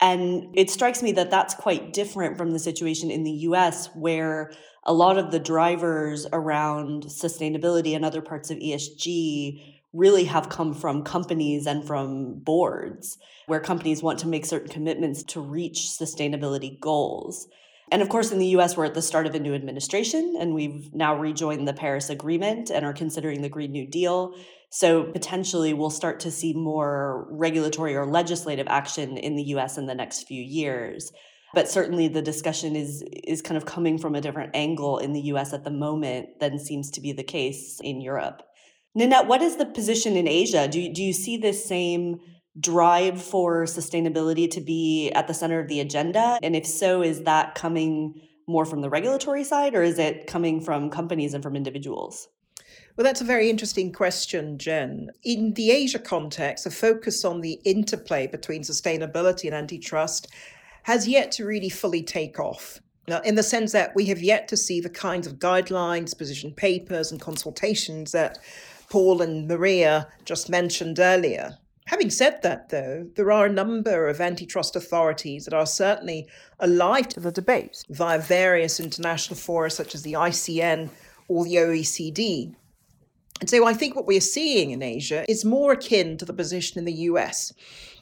And 0.00 0.54
it 0.54 0.70
strikes 0.70 1.02
me 1.02 1.10
that 1.12 1.30
that's 1.30 1.54
quite 1.54 1.92
different 1.92 2.38
from 2.38 2.52
the 2.52 2.60
situation 2.60 3.10
in 3.10 3.24
the 3.24 3.32
US, 3.48 3.88
where 3.94 4.52
a 4.84 4.92
lot 4.92 5.18
of 5.18 5.32
the 5.32 5.40
drivers 5.40 6.26
around 6.32 7.06
sustainability 7.06 7.96
and 7.96 8.04
other 8.04 8.22
parts 8.22 8.50
of 8.50 8.58
ESG 8.58 9.60
really 9.92 10.24
have 10.24 10.48
come 10.48 10.72
from 10.72 11.02
companies 11.02 11.66
and 11.66 11.84
from 11.84 12.38
boards, 12.38 13.18
where 13.46 13.58
companies 13.58 14.02
want 14.02 14.20
to 14.20 14.28
make 14.28 14.46
certain 14.46 14.68
commitments 14.68 15.24
to 15.24 15.40
reach 15.40 15.96
sustainability 16.00 16.78
goals. 16.78 17.48
And 17.90 18.02
of 18.02 18.08
course, 18.08 18.30
in 18.30 18.38
the 18.38 18.54
US, 18.58 18.76
we're 18.76 18.84
at 18.84 18.94
the 18.94 19.02
start 19.02 19.26
of 19.26 19.34
a 19.34 19.40
new 19.40 19.54
administration, 19.54 20.36
and 20.38 20.54
we've 20.54 20.92
now 20.92 21.16
rejoined 21.16 21.66
the 21.66 21.72
Paris 21.72 22.10
Agreement 22.10 22.70
and 22.70 22.84
are 22.84 22.92
considering 22.92 23.42
the 23.42 23.48
Green 23.48 23.72
New 23.72 23.86
Deal. 23.86 24.34
So 24.70 25.04
potentially, 25.04 25.72
we'll 25.74 25.90
start 25.90 26.20
to 26.20 26.30
see 26.30 26.52
more 26.52 27.28
regulatory 27.30 27.96
or 27.96 28.06
legislative 28.06 28.66
action 28.68 29.16
in 29.16 29.36
the 29.36 29.44
US 29.54 29.78
in 29.78 29.86
the 29.86 29.94
next 29.94 30.24
few 30.24 30.42
years. 30.42 31.12
But 31.54 31.68
certainly, 31.68 32.08
the 32.08 32.22
discussion 32.22 32.76
is, 32.76 33.02
is 33.24 33.40
kind 33.40 33.56
of 33.56 33.64
coming 33.64 33.98
from 33.98 34.14
a 34.14 34.20
different 34.20 34.50
angle 34.54 34.98
in 34.98 35.12
the 35.12 35.22
US 35.32 35.52
at 35.52 35.64
the 35.64 35.70
moment 35.70 36.40
than 36.40 36.58
seems 36.58 36.90
to 36.92 37.00
be 37.00 37.12
the 37.12 37.22
case 37.22 37.78
in 37.82 38.00
Europe. 38.00 38.42
Ninette, 38.94 39.26
what 39.26 39.42
is 39.42 39.56
the 39.56 39.66
position 39.66 40.16
in 40.16 40.26
Asia? 40.26 40.68
Do, 40.68 40.92
do 40.92 41.02
you 41.02 41.12
see 41.12 41.36
this 41.36 41.64
same 41.64 42.18
drive 42.58 43.22
for 43.22 43.64
sustainability 43.64 44.50
to 44.50 44.60
be 44.60 45.10
at 45.12 45.28
the 45.28 45.34
center 45.34 45.60
of 45.60 45.68
the 45.68 45.80
agenda? 45.80 46.38
And 46.42 46.56
if 46.56 46.66
so, 46.66 47.02
is 47.02 47.22
that 47.22 47.54
coming 47.54 48.20
more 48.48 48.64
from 48.64 48.80
the 48.80 48.88
regulatory 48.88 49.44
side 49.44 49.74
or 49.74 49.82
is 49.82 49.98
it 49.98 50.26
coming 50.26 50.60
from 50.60 50.90
companies 50.90 51.34
and 51.34 51.42
from 51.42 51.56
individuals? 51.56 52.28
Well, 52.96 53.04
that's 53.04 53.20
a 53.20 53.24
very 53.24 53.50
interesting 53.50 53.92
question, 53.92 54.56
Jenn. 54.56 55.10
In 55.22 55.52
the 55.52 55.70
Asia 55.70 55.98
context, 55.98 56.64
the 56.64 56.70
focus 56.70 57.26
on 57.26 57.42
the 57.42 57.60
interplay 57.64 58.26
between 58.26 58.62
sustainability 58.62 59.44
and 59.44 59.54
antitrust 59.54 60.28
has 60.84 61.06
yet 61.06 61.30
to 61.32 61.44
really 61.44 61.68
fully 61.68 62.02
take 62.02 62.40
off. 62.40 62.80
Now, 63.06 63.20
in 63.20 63.34
the 63.34 63.42
sense 63.42 63.72
that 63.72 63.94
we 63.94 64.06
have 64.06 64.22
yet 64.22 64.48
to 64.48 64.56
see 64.56 64.80
the 64.80 64.88
kinds 64.88 65.26
of 65.26 65.34
guidelines, 65.34 66.16
position 66.16 66.52
papers, 66.52 67.12
and 67.12 67.20
consultations 67.20 68.12
that 68.12 68.38
Paul 68.88 69.20
and 69.20 69.46
Maria 69.46 70.08
just 70.24 70.48
mentioned 70.48 70.98
earlier. 70.98 71.58
Having 71.88 72.10
said 72.10 72.42
that, 72.42 72.70
though, 72.70 73.06
there 73.14 73.30
are 73.30 73.44
a 73.44 73.52
number 73.52 74.08
of 74.08 74.22
antitrust 74.22 74.74
authorities 74.74 75.44
that 75.44 75.54
are 75.54 75.66
certainly 75.66 76.28
alive 76.60 77.08
to 77.08 77.20
the 77.20 77.30
debate 77.30 77.84
via 77.90 78.18
various 78.18 78.80
international 78.80 79.36
fora 79.36 79.70
such 79.70 79.94
as 79.94 80.02
the 80.02 80.14
ICN 80.14 80.88
or 81.28 81.44
the 81.44 81.56
OECD. 81.56 82.54
And 83.40 83.50
so 83.50 83.66
I 83.66 83.74
think 83.74 83.94
what 83.94 84.06
we're 84.06 84.20
seeing 84.20 84.70
in 84.70 84.82
Asia 84.82 85.24
is 85.28 85.44
more 85.44 85.72
akin 85.72 86.16
to 86.18 86.24
the 86.24 86.32
position 86.32 86.78
in 86.78 86.84
the 86.84 86.92
US, 87.10 87.52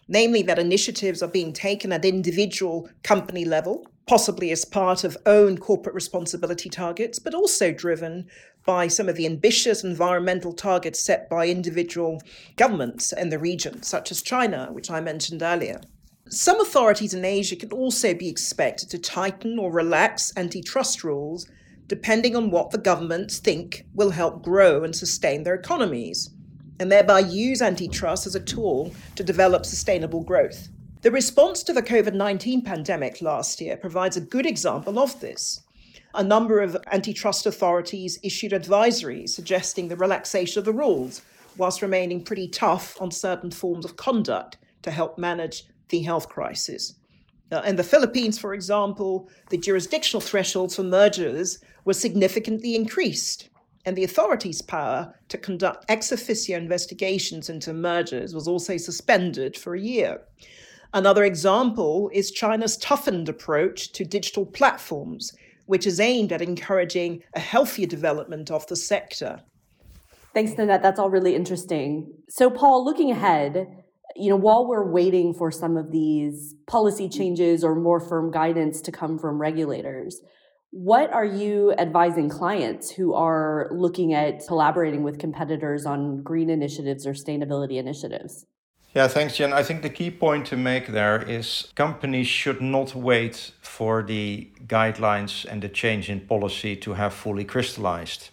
namely 0.07 0.43
that 0.43 0.59
initiatives 0.59 1.23
are 1.23 1.29
being 1.29 1.53
taken 1.53 1.93
at 1.93 2.05
individual 2.05 2.89
company 3.03 3.45
level, 3.45 3.87
possibly 4.07 4.51
as 4.53 4.65
part 4.65 5.03
of 5.03 5.17
own 5.27 5.59
corporate 5.59 5.95
responsibility 5.95 6.69
targets, 6.69 7.19
but 7.19 7.35
also 7.35 7.73
driven 7.73 8.27
by 8.65 8.87
some 8.87 9.09
of 9.09 9.17
the 9.17 9.27
ambitious 9.27 9.83
environmental 9.83 10.53
targets 10.53 11.01
set 11.01 11.29
by 11.29 11.49
individual 11.49 12.23
governments 12.57 13.13
in 13.13 13.29
the 13.29 13.39
region, 13.39 13.83
such 13.83 14.11
as 14.11 14.23
China, 14.23 14.69
which 14.73 14.91
I 14.91 15.01
mentioned 15.01 15.43
earlier. 15.43 15.81
Some 16.29 16.61
authorities 16.61 17.13
in 17.13 17.25
Asia 17.25 17.57
can 17.57 17.73
also 17.73 18.15
be 18.15 18.29
expected 18.29 18.89
to 18.91 18.99
tighten 18.99 19.59
or 19.59 19.71
relax 19.71 20.33
antitrust 20.37 21.05
rules 21.05 21.47
depending 21.89 22.35
on 22.35 22.51
what 22.51 22.71
the 22.71 22.79
governments 22.79 23.39
think 23.39 23.87
will 23.95 24.11
help 24.11 24.43
grow 24.43 24.85
and 24.85 24.95
sustain 24.95 25.43
their 25.43 25.55
economies, 25.55 26.31
and 26.81 26.91
thereby 26.91 27.21
use 27.21 27.63
antitrust 27.63 28.27
as 28.27 28.35
a 28.35 28.41
tool 28.41 28.95
to 29.17 29.23
develop 29.23 29.65
sustainable 29.65 30.23
growth. 30.23 30.69
The 31.03 31.11
response 31.11 31.63
to 31.65 31.73
the 31.73 31.83
COVID 31.83 32.15
19 32.15 32.63
pandemic 32.63 33.21
last 33.21 33.61
year 33.61 33.77
provides 33.77 34.17
a 34.17 34.23
good 34.23 34.47
example 34.47 34.99
of 34.99 35.21
this 35.21 35.61
a 36.15 36.23
number 36.23 36.61
of 36.61 36.77
antitrust 36.93 37.45
authorities 37.45 38.19
issued 38.23 38.53
advisories 38.53 39.31
suggesting 39.31 39.89
the 39.89 39.97
relaxation 39.97 40.61
of 40.61 40.65
the 40.65 40.73
rules, 40.73 41.23
whilst 41.57 41.83
remaining 41.83 42.23
pretty 42.23 42.49
tough 42.49 43.01
on 43.01 43.11
certain 43.11 43.51
forms 43.51 43.85
of 43.85 43.97
conduct 43.97 44.57
to 44.83 44.91
help 44.91 45.19
manage 45.19 45.65
the 45.89 46.03
health 46.03 46.29
crisis. 46.29 46.95
In 47.65 47.77
the 47.77 47.85
Philippines, 47.85 48.39
for 48.39 48.55
example, 48.55 49.29
the 49.51 49.59
jurisdictional 49.59 50.21
thresholds 50.21 50.77
for 50.77 50.83
mergers 50.83 51.59
were 51.85 51.93
significantly 51.93 52.75
increased, 52.75 53.49
and 53.85 53.97
the 53.97 54.05
authorities' 54.05 54.63
power 54.63 55.15
to 55.29 55.39
conduct 55.39 55.85
ex 55.89 56.13
officio 56.13 56.57
investigations 56.57 57.51
into 57.51 57.73
mergers 57.73 58.35
was 58.35 58.49
also 58.49 58.77
suspended 58.77 59.57
for 59.57 59.75
a 59.75 59.81
year. 59.81 60.21
Another 60.95 61.25
example 61.25 62.11
is 62.13 62.31
China's 62.31 62.77
toughened 62.77 63.29
approach 63.29 63.93
to 63.93 64.05
digital 64.05 64.47
platforms, 64.47 65.33
which 65.67 65.87
is 65.87 65.99
aimed 66.01 66.33
at 66.33 66.41
encouraging 66.41 67.23
a 67.35 67.41
healthier 67.41 67.87
development 67.87 68.51
of 68.51 68.67
the 68.69 68.77
sector. 68.77 69.41
Thanks, 70.33 70.53
Ninette. 70.53 70.83
That's 70.83 70.99
all 70.99 71.11
really 71.11 71.35
interesting. 71.35 72.13
So, 72.29 72.51
Paul, 72.51 72.85
looking 72.85 73.11
ahead, 73.11 73.67
you 74.17 74.31
know, 74.31 74.37
while 74.37 74.67
we're 74.67 74.91
waiting 74.91 75.35
for 75.35 75.51
some 75.51 75.77
of 75.77 75.91
these 75.91 76.55
policy 76.67 77.09
changes 77.09 77.65
or 77.65 77.75
more 77.75 78.01
firm 78.01 78.31
guidance 78.31 78.81
to 78.83 78.93
come 78.93 79.19
from 79.19 79.41
regulators, 79.41 80.21
what 80.75 81.13
are 81.13 81.25
you 81.25 81.73
advising 81.79 82.29
clients 82.29 82.91
who 82.91 83.15
are 83.15 83.69
looking 83.71 84.13
at 84.13 84.45
collaborating 84.45 85.05
with 85.05 85.21
competitors 85.21 85.87
on 85.87 86.21
green 86.21 86.51
initiatives 86.51 87.07
or 87.07 87.13
sustainability 87.13 87.77
initiatives? 87.77 88.45
Yeah, 88.93 89.07
thanks, 89.07 89.37
Jenn. 89.37 89.53
I 89.53 89.63
think 89.63 89.83
the 89.83 89.89
key 89.89 90.11
point 90.11 90.47
to 90.47 90.57
make 90.57 90.89
there 90.89 91.23
is 91.23 91.69
companies 91.77 92.27
should 92.27 92.61
not 92.61 92.93
wait 92.93 93.53
for 93.61 94.03
the 94.03 94.51
guidelines 94.67 95.45
and 95.45 95.63
the 95.63 95.69
change 95.69 96.11
in 96.11 96.19
policy 96.21 96.75
to 96.75 96.95
have 96.95 97.15
fully 97.15 97.45
crystallized. 97.45 98.31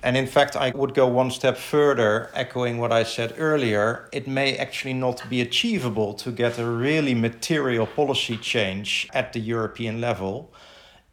And 0.00 0.16
in 0.16 0.28
fact, 0.28 0.54
I 0.54 0.70
would 0.76 0.94
go 0.94 1.08
one 1.08 1.32
step 1.32 1.56
further, 1.56 2.30
echoing 2.34 2.78
what 2.78 2.92
I 2.92 3.02
said 3.02 3.34
earlier. 3.36 4.08
It 4.12 4.28
may 4.28 4.56
actually 4.56 4.94
not 4.94 5.28
be 5.28 5.40
achievable 5.40 6.14
to 6.14 6.30
get 6.30 6.56
a 6.56 6.70
really 6.70 7.14
material 7.14 7.86
policy 7.86 8.36
change 8.36 9.08
at 9.12 9.32
the 9.32 9.40
European 9.40 10.00
level 10.00 10.52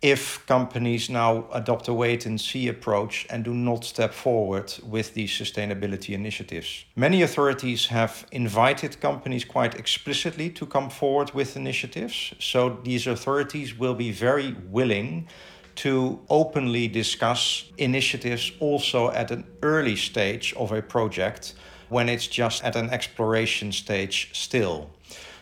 if 0.01 0.43
companies 0.47 1.09
now 1.09 1.45
adopt 1.53 1.87
a 1.87 1.93
wait 1.93 2.25
and 2.25 2.41
see 2.41 2.67
approach 2.67 3.27
and 3.29 3.43
do 3.43 3.53
not 3.53 3.85
step 3.85 4.13
forward 4.13 4.73
with 4.83 5.13
these 5.13 5.31
sustainability 5.31 6.15
initiatives. 6.15 6.85
Many 6.95 7.21
authorities 7.21 7.87
have 7.87 8.25
invited 8.31 8.99
companies 8.99 9.45
quite 9.45 9.75
explicitly 9.75 10.49
to 10.51 10.65
come 10.65 10.89
forward 10.89 11.33
with 11.33 11.55
initiatives, 11.55 12.33
so 12.39 12.79
these 12.83 13.05
authorities 13.05 13.77
will 13.77 13.93
be 13.93 14.11
very 14.11 14.55
willing 14.69 15.27
to 15.75 16.19
openly 16.29 16.87
discuss 16.87 17.65
initiatives 17.77 18.51
also 18.59 19.11
at 19.11 19.31
an 19.31 19.45
early 19.61 19.95
stage 19.95 20.53
of 20.55 20.71
a 20.71 20.81
project 20.81 21.53
when 21.89 22.09
it's 22.09 22.27
just 22.27 22.63
at 22.63 22.75
an 22.75 22.89
exploration 22.89 23.71
stage 23.71 24.29
still. 24.33 24.89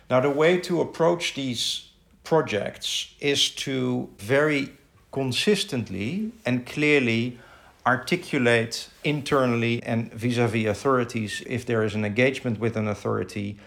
Now, 0.09 0.19
the 0.19 0.29
way 0.29 0.57
to 0.61 0.81
approach 0.81 1.35
these 1.35 1.88
projects 2.29 3.15
is 3.19 3.49
to 3.49 4.07
very 4.19 4.69
consistently 5.11 6.31
and 6.45 6.63
clearly 6.63 7.39
articulate 7.87 8.87
internally 9.03 9.81
and 9.81 10.13
vis-a-vis 10.13 10.67
authorities 10.67 11.41
if 11.47 11.65
there 11.65 11.83
is 11.83 11.95
an 11.95 12.05
engagement 12.05 12.59
with 12.59 12.77
an 12.77 12.87
authority 12.87 13.57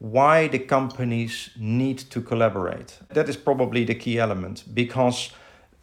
why 0.00 0.48
the 0.48 0.58
companies 0.58 1.50
need 1.58 1.98
to 1.98 2.20
collaborate. 2.20 2.98
That 3.08 3.26
is 3.28 3.38
probably 3.38 3.84
the 3.84 3.94
key 3.94 4.18
element 4.18 4.64
because 4.74 5.30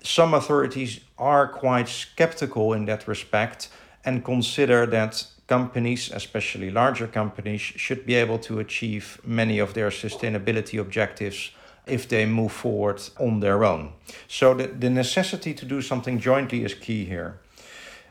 some 0.04 0.36
authorities 0.36 1.00
are 1.18 1.48
quite 1.48 1.88
skeptical 1.88 2.74
in 2.74 2.86
that 2.86 3.08
respect 3.08 3.70
and 4.06 4.24
consider 4.24 4.86
that 4.98 5.26
companies, 5.48 6.12
especially 6.12 6.70
larger 6.70 7.08
companies, 7.08 7.62
should 7.62 8.06
be 8.06 8.14
able 8.14 8.38
to 8.40 8.60
achieve 8.60 9.20
many 9.24 9.58
of 9.58 9.74
their 9.74 9.90
sustainability 9.90 10.80
objectives 10.80 11.52
if 11.88 12.08
they 12.08 12.26
move 12.26 12.52
forward 12.52 13.02
on 13.20 13.40
their 13.40 13.64
own. 13.64 13.94
So 14.28 14.54
the, 14.54 14.68
the 14.68 14.90
necessity 14.90 15.54
to 15.54 15.66
do 15.66 15.82
something 15.82 16.20
jointly 16.20 16.64
is 16.64 16.74
key 16.74 17.06
here. 17.06 17.40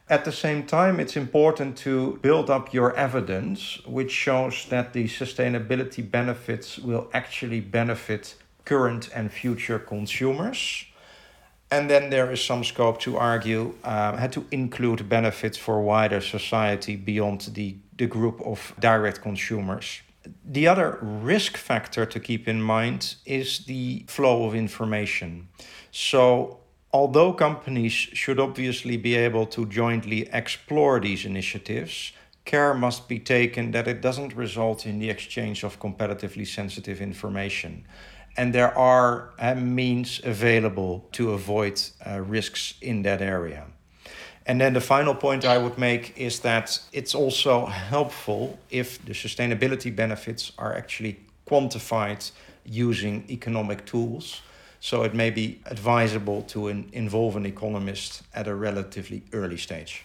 At 0.09 0.25
the 0.25 0.33
same 0.33 0.67
time, 0.67 1.01
it's 1.01 1.17
important 1.17 1.77
to 1.79 2.19
build 2.23 2.49
up 2.49 2.73
your 2.73 2.95
evidence, 2.95 3.81
which 3.85 4.13
shows 4.13 4.67
that 4.69 4.93
the 4.93 5.09
sustainability 5.09 6.09
benefits 6.09 6.79
will 6.79 7.09
actually 7.13 7.61
benefit 7.61 8.37
current 8.65 9.11
and 9.13 9.33
future 9.33 9.81
consumers. 9.81 10.87
And 11.73 11.91
then 11.91 12.11
there 12.11 12.31
is 12.31 12.45
some 12.45 12.63
scope 12.63 13.01
to 13.01 13.17
argue 13.17 13.75
um, 13.83 14.19
had 14.19 14.33
to 14.33 14.47
include 14.53 15.09
benefits 15.09 15.59
for 15.59 15.83
wider 15.83 16.21
society 16.21 16.95
beyond 16.95 17.41
the, 17.55 17.75
the 17.99 18.07
group 18.07 18.41
of 18.43 18.73
direct 18.79 19.21
consumers. 19.23 20.03
The 20.45 20.67
other 20.69 20.99
risk 21.01 21.57
factor 21.57 22.07
to 22.07 22.21
keep 22.21 22.49
in 22.49 22.63
mind 22.63 23.17
is 23.25 23.61
the 23.67 24.05
flow 24.09 24.45
of 24.47 24.55
information. 24.55 25.49
So, 25.91 26.61
although 26.93 27.33
companies 27.33 27.93
should 27.93 28.41
obviously 28.41 28.97
be 28.97 29.15
able 29.15 29.47
to 29.47 29.67
jointly 29.67 30.29
explore 30.33 31.01
these 31.01 31.25
initiatives, 31.25 32.13
care 32.45 32.75
must 32.75 33.09
be 33.09 33.19
taken 33.19 33.73
that 33.73 33.89
it 33.89 34.01
doesn't 34.01 34.35
result 34.35 34.87
in 34.87 34.99
the 34.99 35.11
exchange 35.11 35.65
of 35.65 35.79
competitively 35.81 36.47
sensitive 36.47 37.01
information. 37.01 37.85
And 38.37 38.55
there 38.55 38.77
are 38.77 39.33
uh, 39.39 39.55
means 39.55 40.21
available 40.25 41.09
to 41.13 41.33
avoid 41.33 41.83
uh, 42.07 42.21
risks 42.21 42.75
in 42.81 43.03
that 43.03 43.23
area. 43.23 43.67
And 44.47 44.61
then 44.61 44.75
the 44.75 44.81
final 44.81 45.15
point 45.15 45.45
I 45.45 45.59
would 45.59 45.77
make 45.77 46.17
is 46.17 46.41
that 46.41 46.79
it's 46.93 47.15
also 47.15 47.67
helpful 47.67 48.59
if 48.71 49.05
the 49.05 49.13
sustainability 49.13 49.95
benefits 49.95 50.53
are 50.57 50.73
actually 50.73 51.19
quantified 51.47 52.31
using 52.65 53.25
economic 53.29 53.85
tools. 53.85 54.43
So 54.81 55.03
it 55.03 55.15
may 55.15 55.31
be 55.31 55.61
advisable 55.67 56.43
to 56.43 56.69
in, 56.69 56.89
involve 56.93 57.37
an 57.37 57.45
economist 57.45 58.23
at 58.35 58.47
a 58.47 58.55
relatively 58.55 59.23
early 59.33 59.57
stage. 59.57 60.05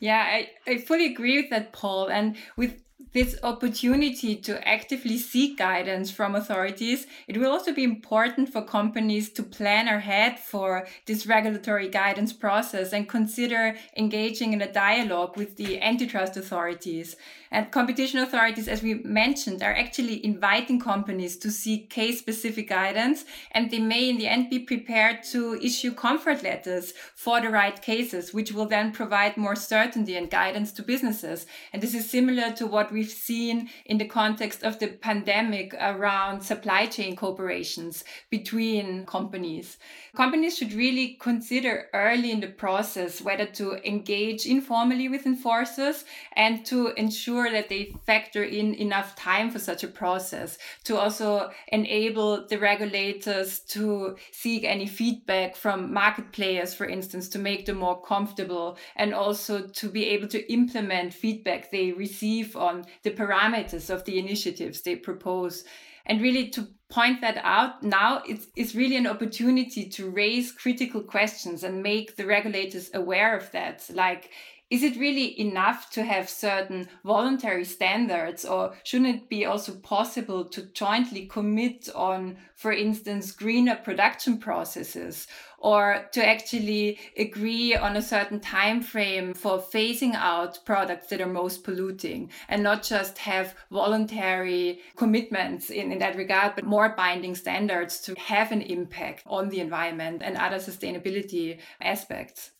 Yeah, 0.00 0.22
I, 0.22 0.50
I 0.66 0.78
fully 0.78 1.06
agree 1.06 1.40
with 1.40 1.50
that, 1.50 1.72
Paul. 1.72 2.08
And 2.08 2.36
with 2.56 2.80
this 3.12 3.38
opportunity 3.42 4.36
to 4.36 4.68
actively 4.68 5.16
seek 5.16 5.58
guidance 5.58 6.10
from 6.10 6.34
authorities, 6.34 7.06
it 7.26 7.36
will 7.36 7.50
also 7.50 7.72
be 7.72 7.84
important 7.84 8.52
for 8.52 8.62
companies 8.62 9.30
to 9.30 9.42
plan 9.42 9.88
ahead 9.88 10.38
for 10.38 10.86
this 11.06 11.26
regulatory 11.26 11.88
guidance 11.88 12.32
process 12.32 12.92
and 12.92 13.08
consider 13.08 13.76
engaging 13.96 14.52
in 14.52 14.60
a 14.60 14.72
dialogue 14.72 15.36
with 15.36 15.56
the 15.56 15.80
antitrust 15.80 16.36
authorities. 16.36 17.16
And 17.50 17.70
competition 17.70 18.18
authorities, 18.18 18.68
as 18.68 18.82
we 18.82 18.94
mentioned, 18.94 19.62
are 19.62 19.74
actually 19.74 20.24
inviting 20.24 20.80
companies 20.80 21.36
to 21.38 21.50
seek 21.50 21.88
case 21.88 22.18
specific 22.18 22.68
guidance, 22.68 23.24
and 23.52 23.70
they 23.70 23.78
may 23.78 24.10
in 24.10 24.18
the 24.18 24.26
end 24.26 24.50
be 24.50 24.58
prepared 24.58 25.22
to 25.30 25.54
issue 25.62 25.92
comfort 25.92 26.42
letters 26.42 26.92
for 27.14 27.40
the 27.40 27.48
right 27.48 27.80
cases, 27.80 28.34
which 28.34 28.52
will 28.52 28.66
then 28.66 28.92
provide 28.92 29.36
more 29.36 29.54
certainty 29.56 30.16
and 30.16 30.30
guidance 30.30 30.72
to 30.72 30.82
businesses. 30.82 31.46
And 31.72 31.82
this 31.82 31.94
is 31.94 32.10
similar 32.10 32.52
to 32.52 32.66
what 32.66 32.92
we've 32.96 33.10
seen 33.10 33.68
in 33.84 33.98
the 33.98 34.06
context 34.06 34.62
of 34.62 34.78
the 34.78 34.88
pandemic 34.88 35.74
around 35.74 36.40
supply 36.40 36.86
chain 36.86 37.14
cooperations 37.14 38.02
between 38.30 39.04
companies. 39.04 39.76
Companies 40.16 40.56
should 40.56 40.72
really 40.72 41.18
consider 41.20 41.88
early 41.92 42.30
in 42.30 42.40
the 42.40 42.46
process 42.46 43.20
whether 43.20 43.44
to 43.44 43.74
engage 43.86 44.46
informally 44.46 45.10
with 45.10 45.26
enforcers 45.26 46.06
and 46.32 46.64
to 46.64 46.88
ensure 46.96 47.52
that 47.52 47.68
they 47.68 47.94
factor 48.06 48.42
in 48.42 48.72
enough 48.76 49.14
time 49.14 49.50
for 49.50 49.58
such 49.58 49.84
a 49.84 49.88
process 49.88 50.56
to 50.84 50.96
also 50.96 51.50
enable 51.68 52.46
the 52.46 52.58
regulators 52.58 53.60
to 53.60 54.16
seek 54.32 54.64
any 54.64 54.86
feedback 54.86 55.54
from 55.54 55.92
market 55.92 56.32
players, 56.32 56.72
for 56.72 56.86
instance, 56.86 57.28
to 57.28 57.38
make 57.38 57.66
them 57.66 57.76
more 57.76 58.00
comfortable 58.00 58.78
and 58.96 59.12
also 59.12 59.66
to 59.66 59.86
be 59.86 60.06
able 60.06 60.28
to 60.28 60.50
implement 60.50 61.12
feedback 61.12 61.70
they 61.70 61.92
receive 61.92 62.56
on 62.56 62.86
the 63.02 63.10
parameters 63.10 63.90
of 63.90 64.02
the 64.06 64.18
initiatives 64.18 64.80
they 64.80 64.96
propose 64.96 65.64
and 66.06 66.22
really 66.22 66.48
to 66.50 66.68
point 66.88 67.20
that 67.20 67.36
out 67.42 67.82
now 67.82 68.22
it's, 68.28 68.46
it's 68.54 68.74
really 68.74 68.96
an 68.96 69.08
opportunity 69.08 69.88
to 69.88 70.08
raise 70.08 70.52
critical 70.52 71.02
questions 71.02 71.64
and 71.64 71.82
make 71.82 72.16
the 72.16 72.24
regulators 72.24 72.90
aware 72.94 73.36
of 73.36 73.50
that. 73.50 73.84
Like 73.92 74.30
is 74.68 74.82
it 74.82 74.96
really 74.96 75.38
enough 75.40 75.90
to 75.90 76.02
have 76.02 76.28
certain 76.28 76.88
voluntary 77.04 77.64
standards 77.64 78.44
or 78.44 78.74
shouldn't 78.82 79.14
it 79.14 79.28
be 79.28 79.44
also 79.44 79.72
possible 79.74 80.44
to 80.44 80.62
jointly 80.72 81.26
commit 81.26 81.88
on 81.94 82.36
for 82.56 82.72
instance 82.72 83.30
greener 83.30 83.76
production 83.76 84.38
processes? 84.38 85.28
Or 85.58 86.06
to 86.12 86.24
actually 86.24 86.98
agree 87.16 87.74
on 87.74 87.96
a 87.96 88.02
certain 88.02 88.40
time 88.40 88.82
frame 88.82 89.34
for 89.34 89.58
phasing 89.58 90.14
out 90.14 90.58
products 90.66 91.06
that 91.08 91.20
are 91.20 91.26
most 91.26 91.64
polluting 91.64 92.30
and 92.48 92.62
not 92.62 92.82
just 92.82 93.18
have 93.18 93.54
voluntary 93.70 94.80
commitments 94.96 95.70
in, 95.70 95.92
in 95.92 95.98
that 96.00 96.16
regard 96.16 96.56
but 96.56 96.64
more 96.64 96.90
binding 96.90 97.34
standards 97.34 98.00
to 98.02 98.14
have 98.18 98.52
an 98.52 98.62
impact 98.62 99.22
on 99.26 99.48
the 99.48 99.60
environment 99.60 100.22
and 100.24 100.36
other 100.36 100.58
sustainability 100.58 101.58
aspects 101.80 102.50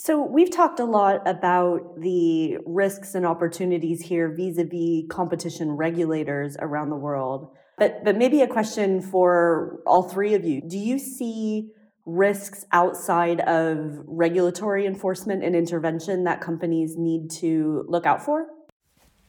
so, 0.00 0.22
we've 0.22 0.50
talked 0.50 0.78
a 0.78 0.84
lot 0.84 1.26
about 1.26 2.00
the 2.00 2.58
risks 2.64 3.16
and 3.16 3.26
opportunities 3.26 4.00
here 4.00 4.32
vis 4.32 4.56
a 4.56 4.64
vis 4.64 5.06
competition 5.10 5.72
regulators 5.72 6.56
around 6.60 6.90
the 6.90 6.96
world. 6.96 7.50
But, 7.78 8.04
but 8.04 8.16
maybe 8.16 8.40
a 8.42 8.46
question 8.46 9.00
for 9.02 9.80
all 9.86 10.04
three 10.04 10.34
of 10.34 10.44
you. 10.44 10.60
Do 10.60 10.78
you 10.78 11.00
see 11.00 11.70
risks 12.06 12.64
outside 12.72 13.40
of 13.40 13.98
regulatory 14.06 14.86
enforcement 14.86 15.42
and 15.42 15.56
intervention 15.56 16.24
that 16.24 16.40
companies 16.40 16.94
need 16.96 17.30
to 17.40 17.84
look 17.88 18.06
out 18.06 18.24
for? 18.24 18.46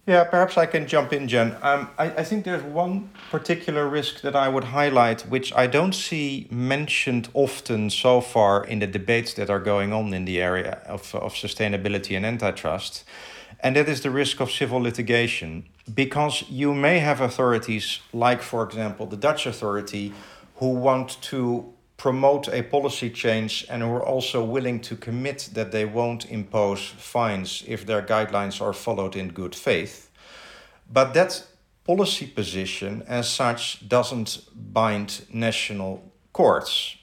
Yeah, 0.09 0.23
perhaps 0.23 0.57
I 0.57 0.65
can 0.65 0.87
jump 0.87 1.13
in, 1.13 1.27
Jenn. 1.27 1.55
Um, 1.61 1.87
I, 1.99 2.05
I 2.05 2.23
think 2.23 2.43
there's 2.43 2.63
one 2.63 3.11
particular 3.29 3.87
risk 3.87 4.21
that 4.21 4.35
I 4.35 4.49
would 4.49 4.63
highlight, 4.63 5.21
which 5.29 5.53
I 5.53 5.67
don't 5.67 5.93
see 5.93 6.47
mentioned 6.49 7.29
often 7.35 7.91
so 7.91 8.19
far 8.19 8.63
in 8.63 8.79
the 8.79 8.87
debates 8.87 9.35
that 9.35 9.51
are 9.51 9.59
going 9.59 9.93
on 9.93 10.15
in 10.15 10.25
the 10.25 10.41
area 10.41 10.81
of, 10.87 11.13
of 11.13 11.35
sustainability 11.35 12.17
and 12.17 12.25
antitrust, 12.25 13.03
and 13.59 13.75
that 13.75 13.87
is 13.87 14.01
the 14.01 14.09
risk 14.09 14.39
of 14.39 14.49
civil 14.49 14.79
litigation. 14.79 15.65
Because 15.93 16.43
you 16.49 16.73
may 16.73 16.97
have 16.97 17.21
authorities, 17.21 17.99
like, 18.11 18.41
for 18.41 18.63
example, 18.63 19.05
the 19.05 19.17
Dutch 19.17 19.45
authority, 19.45 20.11
who 20.55 20.69
want 20.69 21.21
to 21.21 21.71
promote 21.99 22.47
a 22.47 22.63
policy 22.63 23.09
change 23.09 23.67
and 23.69 23.83
who 23.83 23.89
are 23.89 24.05
also 24.05 24.41
willing 24.43 24.79
to 24.79 24.95
commit 24.95 25.49
that 25.53 25.71
they 25.71 25.83
won't 25.83 26.31
impose 26.31 26.87
fines 26.87 27.63
if 27.67 27.85
their 27.85 28.01
guidelines 28.01 28.61
are 28.61 28.73
followed 28.73 29.17
in 29.17 29.27
good 29.27 29.53
faith. 29.53 30.09
But 30.91 31.13
that 31.13 31.45
policy 31.83 32.25
position, 32.25 33.03
as 33.05 33.29
such, 33.29 33.87
doesn't 33.87 34.39
bind 34.55 35.25
national 35.31 36.11
courts. 36.31 36.95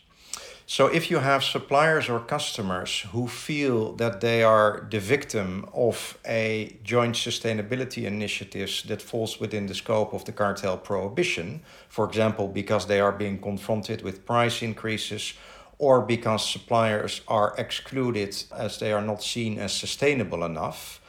So 0.68 0.88
if 0.88 1.12
you 1.12 1.18
have 1.18 1.44
suppliers 1.44 2.08
or 2.08 2.18
customers 2.18 3.06
who 3.12 3.28
feel 3.28 3.92
that 3.92 4.20
they 4.20 4.42
are 4.42 4.84
the 4.90 4.98
victim 4.98 5.64
of 5.72 6.18
a 6.26 6.76
joint 6.82 7.14
sustainability 7.14 8.02
initiatives 8.02 8.82
that 8.88 9.00
falls 9.00 9.38
within 9.38 9.66
the 9.66 9.76
scope 9.76 10.12
of 10.12 10.24
the 10.24 10.32
cartel 10.32 10.76
prohibition, 10.76 11.62
for 11.88 12.04
example, 12.04 12.48
because 12.48 12.86
they 12.86 12.98
are 12.98 13.12
being 13.12 13.40
confronted 13.40 14.02
with 14.02 14.26
price 14.26 14.60
increases 14.60 15.34
or 15.78 16.02
because 16.02 16.44
suppliers 16.44 17.20
are 17.28 17.54
excluded 17.58 18.34
as 18.50 18.80
they 18.80 18.92
are 18.92 19.02
not 19.02 19.22
seen 19.22 19.60
as 19.60 19.72
sustainable 19.72 20.44
enough, 20.44 21.00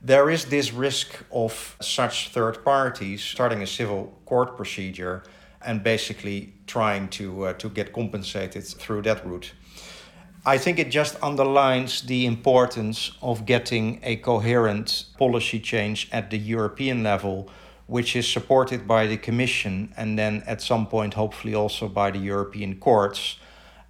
there 0.00 0.30
is 0.30 0.46
this 0.46 0.72
risk 0.72 1.12
of 1.30 1.76
such 1.82 2.30
third 2.30 2.64
parties 2.64 3.22
starting 3.22 3.60
a 3.60 3.66
civil 3.66 4.18
court 4.24 4.56
procedure 4.56 5.22
and 5.64 5.82
basically 5.82 6.52
trying 6.66 7.08
to 7.08 7.46
uh, 7.46 7.52
to 7.54 7.68
get 7.68 7.92
compensated 7.92 8.64
through 8.64 9.02
that 9.02 9.24
route. 9.26 9.52
I 10.46 10.58
think 10.58 10.78
it 10.78 10.90
just 10.90 11.16
underlines 11.22 12.02
the 12.02 12.26
importance 12.26 13.12
of 13.22 13.46
getting 13.46 14.00
a 14.02 14.16
coherent 14.16 15.06
policy 15.16 15.58
change 15.58 16.06
at 16.12 16.28
the 16.28 16.36
European 16.36 17.02
level, 17.02 17.48
which 17.86 18.14
is 18.14 18.28
supported 18.30 18.86
by 18.86 19.06
the 19.06 19.16
Commission 19.16 19.94
and 19.96 20.18
then 20.18 20.42
at 20.46 20.60
some 20.60 20.86
point, 20.86 21.14
hopefully, 21.14 21.54
also 21.54 21.88
by 21.88 22.10
the 22.10 22.18
European 22.18 22.78
courts, 22.78 23.38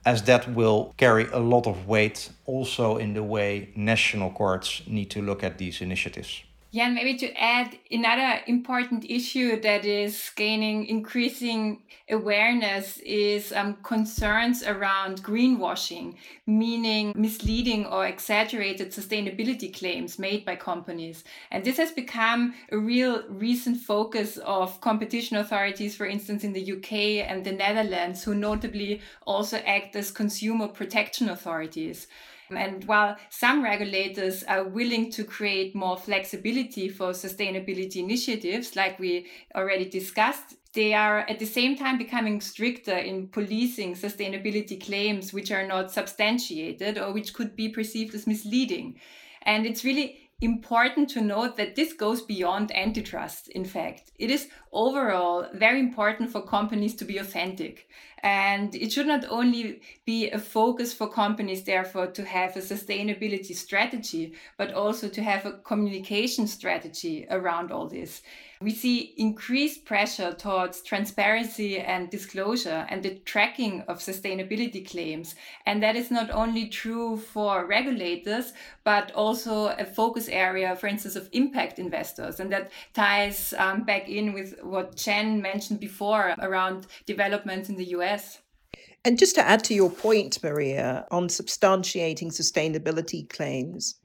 as 0.06 0.22
that 0.22 0.48
will 0.54 0.94
carry 0.96 1.26
a 1.32 1.40
lot 1.40 1.66
of 1.66 1.88
weight 1.88 2.30
also 2.46 2.98
in 2.98 3.14
the 3.14 3.22
way 3.24 3.70
national 3.74 4.30
courts 4.30 4.82
need 4.86 5.10
to 5.10 5.22
look 5.22 5.42
at 5.42 5.58
these 5.58 5.80
initiatives. 5.80 6.44
Yeah, 6.74 6.86
and 6.86 6.96
maybe 6.96 7.16
to 7.18 7.32
add 7.40 7.78
another 7.88 8.40
important 8.48 9.04
issue 9.08 9.60
that 9.60 9.84
is 9.84 10.32
gaining 10.34 10.86
increasing 10.86 11.82
awareness 12.10 12.98
is 12.98 13.52
um, 13.52 13.76
concerns 13.84 14.64
around 14.64 15.22
greenwashing, 15.22 16.16
meaning 16.48 17.12
misleading 17.14 17.86
or 17.86 18.08
exaggerated 18.08 18.90
sustainability 18.90 19.72
claims 19.72 20.18
made 20.18 20.44
by 20.44 20.56
companies. 20.56 21.22
And 21.52 21.64
this 21.64 21.76
has 21.76 21.92
become 21.92 22.54
a 22.72 22.76
real 22.76 23.22
recent 23.28 23.76
focus 23.76 24.38
of 24.38 24.80
competition 24.80 25.36
authorities, 25.36 25.94
for 25.94 26.06
instance, 26.06 26.42
in 26.42 26.54
the 26.54 26.72
UK 26.72 27.22
and 27.30 27.44
the 27.44 27.52
Netherlands, 27.52 28.24
who 28.24 28.34
notably 28.34 29.00
also 29.28 29.58
act 29.58 29.94
as 29.94 30.10
consumer 30.10 30.66
protection 30.66 31.28
authorities. 31.28 32.08
And 32.50 32.84
while 32.84 33.16
some 33.30 33.62
regulators 33.62 34.42
are 34.44 34.64
willing 34.64 35.10
to 35.12 35.24
create 35.24 35.74
more 35.74 35.96
flexibility 35.96 36.88
for 36.88 37.10
sustainability 37.10 37.96
initiatives, 37.96 38.76
like 38.76 38.98
we 38.98 39.26
already 39.54 39.88
discussed, 39.88 40.56
they 40.74 40.92
are 40.92 41.20
at 41.20 41.38
the 41.38 41.46
same 41.46 41.76
time 41.76 41.98
becoming 41.98 42.40
stricter 42.40 42.96
in 42.96 43.28
policing 43.28 43.94
sustainability 43.94 44.84
claims 44.84 45.32
which 45.32 45.52
are 45.52 45.66
not 45.66 45.92
substantiated 45.92 46.98
or 46.98 47.12
which 47.12 47.32
could 47.32 47.54
be 47.54 47.68
perceived 47.68 48.14
as 48.14 48.26
misleading. 48.26 48.98
And 49.42 49.66
it's 49.66 49.84
really 49.84 50.24
important 50.40 51.08
to 51.10 51.20
note 51.20 51.56
that 51.56 51.76
this 51.76 51.92
goes 51.92 52.22
beyond 52.22 52.76
antitrust, 52.76 53.48
in 53.48 53.64
fact. 53.64 54.10
It 54.18 54.30
is 54.30 54.48
overall 54.72 55.46
very 55.54 55.78
important 55.78 56.30
for 56.30 56.42
companies 56.42 56.94
to 56.96 57.04
be 57.04 57.18
authentic. 57.18 57.88
And 58.22 58.74
it 58.74 58.92
should 58.92 59.06
not 59.06 59.24
only 59.28 59.80
be 60.06 60.30
a 60.30 60.38
focus 60.38 60.92
for 60.94 61.08
companies, 61.08 61.64
therefore, 61.64 62.06
to 62.08 62.24
have 62.24 62.56
a 62.56 62.60
sustainability 62.60 63.54
strategy, 63.54 64.34
but 64.56 64.72
also 64.72 65.08
to 65.08 65.22
have 65.22 65.44
a 65.44 65.52
communication 65.52 66.46
strategy 66.46 67.26
around 67.30 67.70
all 67.70 67.88
this. 67.88 68.22
We 68.64 68.72
see 68.72 69.12
increased 69.18 69.84
pressure 69.84 70.32
towards 70.32 70.80
transparency 70.80 71.78
and 71.78 72.08
disclosure 72.08 72.86
and 72.88 73.02
the 73.02 73.16
tracking 73.26 73.82
of 73.88 73.98
sustainability 73.98 74.88
claims. 74.88 75.34
And 75.66 75.82
that 75.82 75.96
is 75.96 76.10
not 76.10 76.30
only 76.30 76.68
true 76.68 77.18
for 77.18 77.66
regulators, 77.66 78.54
but 78.82 79.12
also 79.12 79.66
a 79.78 79.84
focus 79.84 80.28
area, 80.28 80.76
for 80.76 80.86
instance, 80.86 81.14
of 81.14 81.28
impact 81.32 81.78
investors. 81.78 82.40
And 82.40 82.50
that 82.52 82.70
ties 82.94 83.52
um, 83.58 83.82
back 83.82 84.08
in 84.08 84.32
with 84.32 84.58
what 84.62 84.96
Jenn 84.96 85.42
mentioned 85.42 85.80
before 85.80 86.34
around 86.38 86.86
developments 87.04 87.68
in 87.68 87.76
the 87.76 87.90
US. 87.96 88.03
And 89.04 89.18
just 89.18 89.34
to 89.34 89.46
add 89.46 89.62
to 89.64 89.74
your 89.74 89.90
point, 89.90 90.42
Maria, 90.42 91.06
on 91.10 91.28
substantiating 91.28 92.28
sustainability 92.28 93.28
claims, 93.28 93.96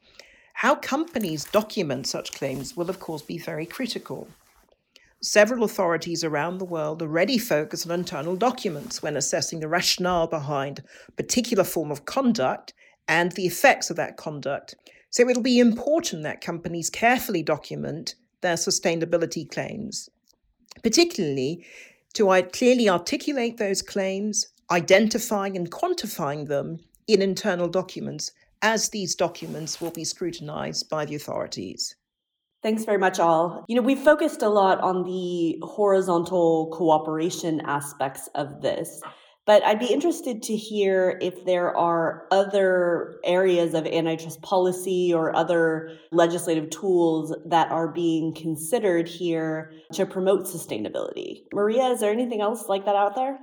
how 0.54 0.76
companies 0.76 1.46
document 1.46 2.06
such 2.06 2.34
claims 2.34 2.76
will, 2.76 2.90
of 2.90 3.00
course, 3.00 3.22
be 3.22 3.38
very 3.38 3.66
critical. 3.66 4.28
Several 5.22 5.64
authorities 5.64 6.24
around 6.24 6.58
the 6.58 6.66
world 6.66 7.02
already 7.02 7.38
focus 7.38 7.86
on 7.86 7.98
internal 7.98 8.36
documents 8.36 9.02
when 9.02 9.16
assessing 9.16 9.62
the 9.62 9.68
rationale 9.68 10.28
behind 10.28 10.84
a 11.08 11.12
particular 11.14 11.64
form 11.64 11.92
of 11.92 12.06
conduct 12.06 12.74
and 13.08 13.32
the 13.34 13.46
effects 13.46 13.90
of 13.90 13.96
that 13.96 14.18
conduct. 14.18 14.76
So 15.10 15.28
it'll 15.28 15.44
be 15.44 15.60
important 15.60 16.24
that 16.24 16.42
companies 16.42 16.90
carefully 16.90 17.42
document 17.42 18.16
their 18.42 18.56
sustainability 18.56 19.50
claims, 19.50 20.10
particularly 20.84 21.66
to 22.14 22.44
clearly 22.54 22.90
articulate 22.90 23.58
those 23.58 23.82
claims, 23.82 24.48
identifying 24.72 25.56
and 25.56 25.72
quantifying 25.72 26.48
them 26.48 26.80
in 27.08 27.22
internal 27.22 27.68
documents, 27.68 28.32
as 28.62 28.90
these 28.90 29.16
documents 29.16 29.80
will 29.80 29.92
be 29.92 30.04
scrutinized 30.04 30.90
by 30.90 31.06
the 31.06 31.16
authorities. 31.16 31.96
Thanks 32.62 32.84
very 32.84 32.98
much, 32.98 33.20
all. 33.20 33.64
You 33.70 33.76
know, 33.76 33.82
we've 33.82 34.00
focused 34.00 34.42
a 34.42 34.50
lot 34.50 34.82
on 34.82 35.04
the 35.04 35.58
horizontal 35.66 36.70
cooperation 36.74 37.62
aspects 37.62 38.28
of 38.36 38.62
this. 38.62 39.02
But 39.50 39.66
I'd 39.66 39.80
be 39.80 39.92
interested 39.92 40.44
to 40.44 40.56
hear 40.56 41.18
if 41.24 41.44
there 41.44 41.76
are 41.76 42.28
other 42.30 43.20
areas 43.24 43.74
of 43.74 43.88
antitrust 43.88 44.44
policy 44.44 45.12
or 45.12 45.36
other 45.36 45.98
legislative 46.12 46.70
tools 46.70 47.36
that 47.46 47.72
are 47.72 47.88
being 47.88 48.36
considered 48.36 49.08
here 49.08 49.74
to 49.94 50.06
promote 50.06 50.42
sustainability. 50.42 51.46
Maria, 51.52 51.86
is 51.86 52.00
there 52.00 52.12
anything 52.12 52.42
else 52.42 52.70
like 52.70 52.86
that 52.86 52.96
out 52.96 53.16
there? 53.16 53.40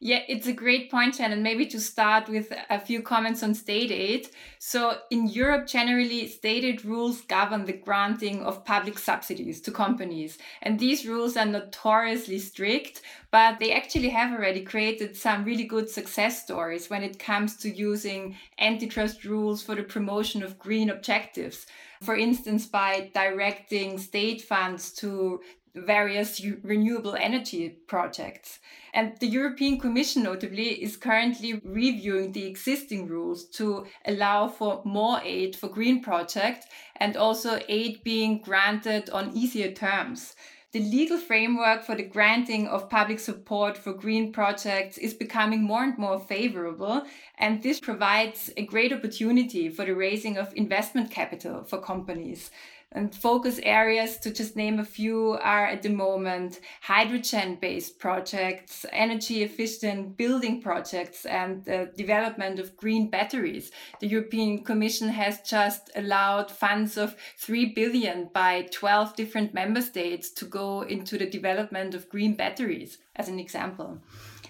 Yeah, 0.00 0.20
it's 0.28 0.46
a 0.46 0.52
great 0.52 0.92
point, 0.92 1.16
Shannon. 1.16 1.42
Maybe 1.42 1.66
to 1.66 1.80
start 1.80 2.28
with 2.28 2.52
a 2.70 2.78
few 2.78 3.02
comments 3.02 3.42
on 3.42 3.52
state 3.52 3.90
aid. 3.90 4.28
So, 4.60 4.98
in 5.10 5.26
Europe, 5.26 5.66
generally, 5.66 6.28
state 6.28 6.62
aid 6.62 6.84
rules 6.84 7.22
govern 7.22 7.64
the 7.64 7.72
granting 7.72 8.44
of 8.44 8.64
public 8.64 8.96
subsidies 8.96 9.60
to 9.62 9.72
companies. 9.72 10.38
And 10.62 10.78
these 10.78 11.04
rules 11.04 11.36
are 11.36 11.44
notoriously 11.46 12.38
strict, 12.38 13.02
but 13.32 13.58
they 13.58 13.72
actually 13.72 14.10
have 14.10 14.32
already 14.32 14.60
created 14.60 15.16
some 15.16 15.44
really 15.44 15.64
good 15.64 15.90
success 15.90 16.44
stories 16.44 16.88
when 16.88 17.02
it 17.02 17.18
comes 17.18 17.56
to 17.56 17.68
using 17.68 18.36
antitrust 18.60 19.24
rules 19.24 19.62
for 19.62 19.74
the 19.74 19.82
promotion 19.82 20.44
of 20.44 20.60
green 20.60 20.90
objectives. 20.90 21.66
For 22.04 22.16
instance, 22.16 22.66
by 22.66 23.10
directing 23.12 23.98
state 23.98 24.42
funds 24.42 24.92
to 24.92 25.40
various 25.84 26.44
renewable 26.62 27.14
energy 27.14 27.68
projects. 27.86 28.58
And 28.94 29.18
the 29.20 29.26
European 29.26 29.78
Commission, 29.78 30.22
notably, 30.22 30.82
is 30.82 30.96
currently 30.96 31.60
reviewing 31.64 32.32
the 32.32 32.46
existing 32.46 33.06
rules 33.06 33.44
to 33.50 33.86
allow 34.04 34.48
for 34.48 34.82
more 34.84 35.20
aid 35.22 35.56
for 35.56 35.68
green 35.68 36.02
projects 36.02 36.66
and 36.96 37.16
also 37.16 37.60
aid 37.68 38.02
being 38.02 38.40
granted 38.40 39.10
on 39.10 39.36
easier 39.36 39.72
terms. 39.72 40.34
The 40.70 40.80
legal 40.80 41.16
framework 41.16 41.82
for 41.82 41.94
the 41.94 42.02
granting 42.02 42.68
of 42.68 42.90
public 42.90 43.20
support 43.20 43.78
for 43.78 43.94
green 43.94 44.32
projects 44.34 44.98
is 44.98 45.14
becoming 45.14 45.62
more 45.62 45.82
and 45.82 45.96
more 45.96 46.20
favorable, 46.20 47.04
and 47.38 47.62
this 47.62 47.80
provides 47.80 48.50
a 48.54 48.66
great 48.66 48.92
opportunity 48.92 49.70
for 49.70 49.86
the 49.86 49.94
raising 49.94 50.36
of 50.36 50.52
investment 50.54 51.10
capital 51.10 51.64
for 51.64 51.80
companies. 51.80 52.50
And 52.92 53.14
focus 53.14 53.60
areas, 53.62 54.16
to 54.18 54.32
just 54.32 54.56
name 54.56 54.78
a 54.78 54.84
few, 54.84 55.38
are 55.42 55.66
at 55.66 55.82
the 55.82 55.90
moment 55.90 56.60
hydrogen 56.80 57.58
based 57.60 57.98
projects, 57.98 58.86
energy 58.92 59.42
efficient 59.42 60.16
building 60.16 60.62
projects, 60.62 61.26
and 61.26 61.62
the 61.64 61.92
development 61.96 62.58
of 62.58 62.76
green 62.78 63.10
batteries. 63.10 63.70
The 64.00 64.08
European 64.08 64.64
Commission 64.64 65.10
has 65.10 65.42
just 65.42 65.90
allowed 65.96 66.50
funds 66.50 66.96
of 66.96 67.14
3 67.36 67.74
billion 67.74 68.30
by 68.32 68.68
12 68.72 69.14
different 69.16 69.52
member 69.52 69.82
states 69.82 70.30
to 70.30 70.46
go 70.46 70.80
into 70.80 71.18
the 71.18 71.28
development 71.28 71.94
of 71.94 72.08
green 72.08 72.36
batteries, 72.36 72.96
as 73.16 73.28
an 73.28 73.38
example. 73.38 74.00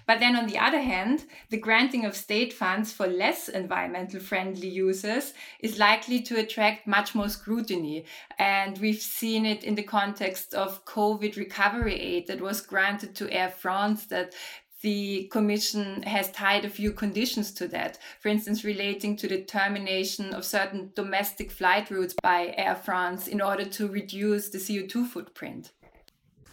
But 0.08 0.20
then 0.20 0.36
on 0.36 0.46
the 0.46 0.58
other 0.58 0.80
hand, 0.80 1.26
the 1.50 1.58
granting 1.58 2.06
of 2.06 2.16
state 2.16 2.54
funds 2.54 2.94
for 2.94 3.06
less 3.06 3.50
environmental 3.50 4.20
friendly 4.20 4.66
uses 4.66 5.34
is 5.60 5.78
likely 5.78 6.22
to 6.22 6.38
attract 6.38 6.86
much 6.86 7.14
more 7.14 7.28
scrutiny. 7.28 8.06
And 8.38 8.78
we've 8.78 9.02
seen 9.02 9.44
it 9.44 9.64
in 9.64 9.74
the 9.74 9.82
context 9.82 10.54
of 10.54 10.82
COVID 10.86 11.36
recovery 11.36 12.00
aid 12.00 12.26
that 12.28 12.40
was 12.40 12.62
granted 12.62 13.14
to 13.16 13.30
Air 13.30 13.50
France 13.50 14.06
that 14.06 14.34
the 14.80 15.28
Commission 15.30 16.02
has 16.04 16.30
tied 16.30 16.64
a 16.64 16.70
few 16.70 16.92
conditions 16.92 17.52
to 17.52 17.68
that, 17.68 17.98
for 18.20 18.28
instance, 18.28 18.64
relating 18.64 19.14
to 19.16 19.28
the 19.28 19.42
termination 19.42 20.32
of 20.32 20.44
certain 20.44 20.90
domestic 20.94 21.50
flight 21.50 21.90
routes 21.90 22.14
by 22.22 22.54
Air 22.56 22.76
France 22.76 23.26
in 23.26 23.42
order 23.42 23.66
to 23.66 23.88
reduce 23.88 24.48
the 24.48 24.58
CO2 24.58 25.06
footprint. 25.06 25.72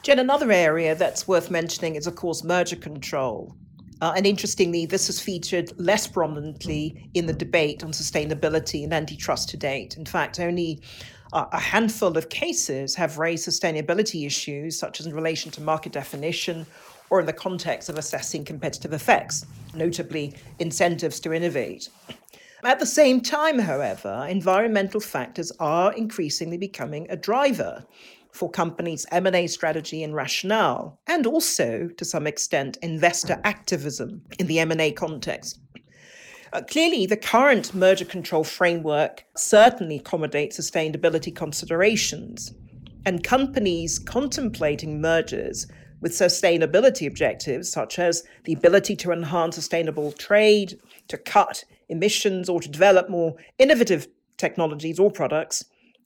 Jenn, 0.05 0.19
another 0.19 0.51
area 0.51 0.93
that's 0.93 1.27
worth 1.27 1.49
mentioning 1.49 1.95
is, 1.95 2.05
of 2.05 2.15
course, 2.15 2.43
merger 2.43 2.75
control. 2.75 3.55
Uh, 4.01 4.13
and 4.15 4.27
interestingly, 4.27 4.85
this 4.85 5.07
has 5.07 5.19
featured 5.19 5.73
less 5.79 6.05
prominently 6.05 7.09
in 7.15 7.25
the 7.25 7.33
debate 7.33 7.83
on 7.83 7.91
sustainability 7.91 8.83
and 8.83 8.93
antitrust 8.93 9.49
to 9.49 9.57
date. 9.57 9.97
In 9.97 10.05
fact, 10.05 10.39
only 10.39 10.79
uh, 11.33 11.45
a 11.51 11.59
handful 11.59 12.15
of 12.15 12.29
cases 12.29 12.93
have 12.93 13.17
raised 13.17 13.49
sustainability 13.49 14.27
issues, 14.27 14.77
such 14.77 14.99
as 14.99 15.07
in 15.07 15.15
relation 15.15 15.49
to 15.49 15.61
market 15.61 15.91
definition 15.93 16.67
or 17.09 17.19
in 17.19 17.25
the 17.25 17.33
context 17.33 17.89
of 17.89 17.97
assessing 17.97 18.45
competitive 18.45 18.93
effects, 18.93 19.47
notably 19.73 20.35
incentives 20.59 21.19
to 21.21 21.33
innovate. 21.33 21.89
At 22.63 22.79
the 22.79 22.85
same 22.85 23.21
time, 23.21 23.57
however, 23.57 24.27
environmental 24.29 24.99
factors 24.99 25.51
are 25.59 25.93
increasingly 25.93 26.57
becoming 26.57 27.07
a 27.09 27.15
driver 27.15 27.85
for 28.35 28.49
companies' 28.49 29.05
M&A 29.11 29.47
strategy 29.47 30.03
and 30.03 30.13
rationale, 30.13 30.99
and 31.07 31.25
also, 31.25 31.87
to 31.97 32.03
some 32.03 32.27
extent, 32.27 32.77
investor 32.81 33.39
activism 33.45 34.21
in 34.37 34.47
the 34.47 34.59
M&A 34.59 34.91
context. 34.91 35.59
Uh, 36.51 36.61
clearly, 36.61 37.05
the 37.05 37.17
current 37.17 37.73
merger 37.73 38.05
control 38.05 38.43
framework 38.43 39.25
certainly 39.37 39.97
accommodates 39.97 40.59
sustainability 40.59 41.33
considerations, 41.33 42.53
and 43.05 43.23
companies 43.23 43.99
contemplating 43.99 44.99
mergers 44.99 45.67
with 46.01 46.11
sustainability 46.11 47.07
objectives, 47.07 47.71
such 47.71 47.99
as 47.99 48.23
the 48.43 48.53
ability 48.53 48.95
to 48.97 49.11
enhance 49.11 49.55
sustainable 49.55 50.11
trade, 50.11 50.77
to 51.07 51.17
cut 51.17 51.63
emissions, 51.87 52.49
or 52.49 52.59
to 52.59 52.67
develop 52.67 53.09
more 53.09 53.35
innovative 53.59 54.07
technologies 54.37 54.99
or 54.99 55.09
products, 55.09 55.65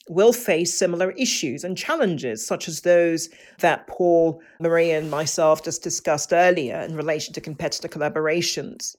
will 0.09 0.33
face 0.33 0.73
similar 0.73 1.11
issues 1.11 1.63
and 1.63 1.77
challenges, 1.77 2.45
such 2.45 2.67
as 2.67 2.81
those 2.81 3.29
that 3.59 3.85
Paul, 3.87 4.41
Maria, 4.59 4.97
and 4.97 5.09
myself 5.09 5.63
just 5.63 5.83
discussed 5.83 6.33
earlier 6.33 6.81
in 6.81 6.95
relation 6.95 7.33
to 7.35 7.41
competitor 7.41 7.87
collaborations. 7.87 8.95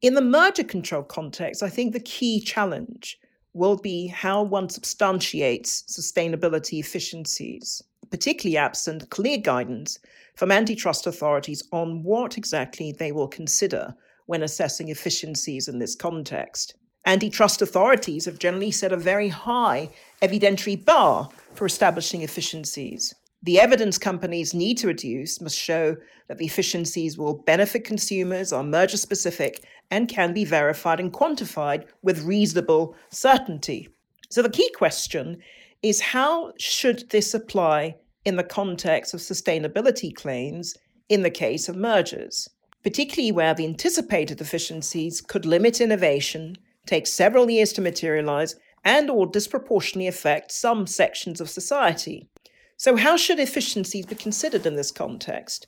In 0.00 0.14
the 0.14 0.22
merger 0.22 0.62
control 0.62 1.02
context, 1.02 1.62
I 1.62 1.68
think 1.68 1.92
the 1.92 2.00
key 2.00 2.40
challenge 2.40 3.18
will 3.52 3.76
be 3.76 4.06
how 4.06 4.42
one 4.42 4.68
substantiates 4.68 5.82
sustainability 5.88 6.78
efficiencies, 6.78 7.82
particularly 8.10 8.56
absent 8.56 9.10
clear 9.10 9.38
guidance 9.38 9.98
from 10.36 10.52
antitrust 10.52 11.06
authorities 11.06 11.64
on 11.72 12.04
what 12.04 12.38
exactly 12.38 12.92
they 12.92 13.10
will 13.10 13.28
consider 13.28 13.94
when 14.26 14.42
assessing 14.42 14.88
efficiencies 14.88 15.66
in 15.66 15.80
this 15.80 15.96
context. 15.96 16.74
Antitrust 17.06 17.60
authorities 17.60 18.24
have 18.24 18.38
generally 18.38 18.70
set 18.70 18.92
a 18.92 18.96
very 18.96 19.28
high 19.28 19.90
evidentiary 20.22 20.82
bar 20.82 21.28
for 21.54 21.66
establishing 21.66 22.22
efficiencies. 22.22 23.14
The 23.42 23.60
evidence 23.60 23.98
companies 23.98 24.54
need 24.54 24.78
to 24.78 24.86
reduce 24.86 25.38
must 25.38 25.58
show 25.58 25.96
that 26.28 26.38
the 26.38 26.46
efficiencies 26.46 27.18
will 27.18 27.42
benefit 27.42 27.84
consumers, 27.84 28.54
are 28.54 28.62
merger 28.62 28.96
specific, 28.96 29.62
and 29.90 30.08
can 30.08 30.32
be 30.32 30.46
verified 30.46 30.98
and 30.98 31.12
quantified 31.12 31.84
with 32.02 32.24
reasonable 32.24 32.96
certainty. 33.10 33.88
So 34.30 34.40
the 34.40 34.48
key 34.48 34.70
question 34.74 35.42
is 35.82 36.00
how 36.00 36.54
should 36.58 37.10
this 37.10 37.34
apply 37.34 37.96
in 38.24 38.36
the 38.36 38.44
context 38.44 39.12
of 39.12 39.20
sustainability 39.20 40.14
claims 40.14 40.74
in 41.10 41.22
the 41.22 41.30
case 41.30 41.68
of 41.68 41.76
mergers, 41.76 42.48
particularly 42.82 43.30
where 43.30 43.52
the 43.52 43.66
anticipated 43.66 44.40
efficiencies 44.40 45.20
could 45.20 45.44
limit 45.44 45.82
innovation, 45.82 46.56
take 46.86 47.06
several 47.06 47.50
years 47.50 47.72
to 47.74 47.80
materialize, 47.80 48.56
and 48.84 49.10
or 49.10 49.26
disproportionately 49.26 50.06
affect 50.06 50.52
some 50.52 50.86
sections 50.86 51.40
of 51.40 51.48
society. 51.48 52.28
So, 52.76 52.96
how 52.96 53.16
should 53.16 53.38
efficiencies 53.38 54.06
be 54.06 54.14
considered 54.14 54.66
in 54.66 54.76
this 54.76 54.90
context? 54.90 55.66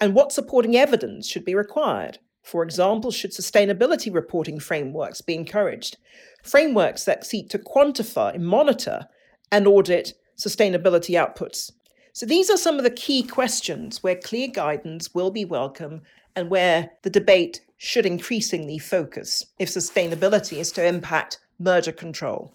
And 0.00 0.14
what 0.14 0.32
supporting 0.32 0.76
evidence 0.76 1.28
should 1.28 1.44
be 1.44 1.54
required? 1.54 2.18
For 2.42 2.62
example, 2.62 3.10
should 3.10 3.32
sustainability 3.32 4.12
reporting 4.12 4.60
frameworks 4.60 5.20
be 5.20 5.34
encouraged? 5.34 5.96
Frameworks 6.42 7.04
that 7.04 7.26
seek 7.26 7.48
to 7.50 7.58
quantify, 7.58 8.38
monitor, 8.38 9.06
and 9.50 9.66
audit 9.66 10.14
sustainability 10.36 11.14
outputs. 11.14 11.72
So, 12.12 12.24
these 12.24 12.50
are 12.50 12.56
some 12.56 12.78
of 12.78 12.84
the 12.84 12.90
key 12.90 13.22
questions 13.22 14.02
where 14.02 14.16
clear 14.16 14.48
guidance 14.48 15.14
will 15.14 15.30
be 15.30 15.44
welcome 15.44 16.02
and 16.34 16.50
where 16.50 16.90
the 17.02 17.10
debate 17.10 17.60
should 17.76 18.06
increasingly 18.06 18.78
focus 18.78 19.44
if 19.58 19.68
sustainability 19.68 20.58
is 20.58 20.72
to 20.72 20.86
impact 20.86 21.38
merger 21.58 21.92
control. 21.92 22.52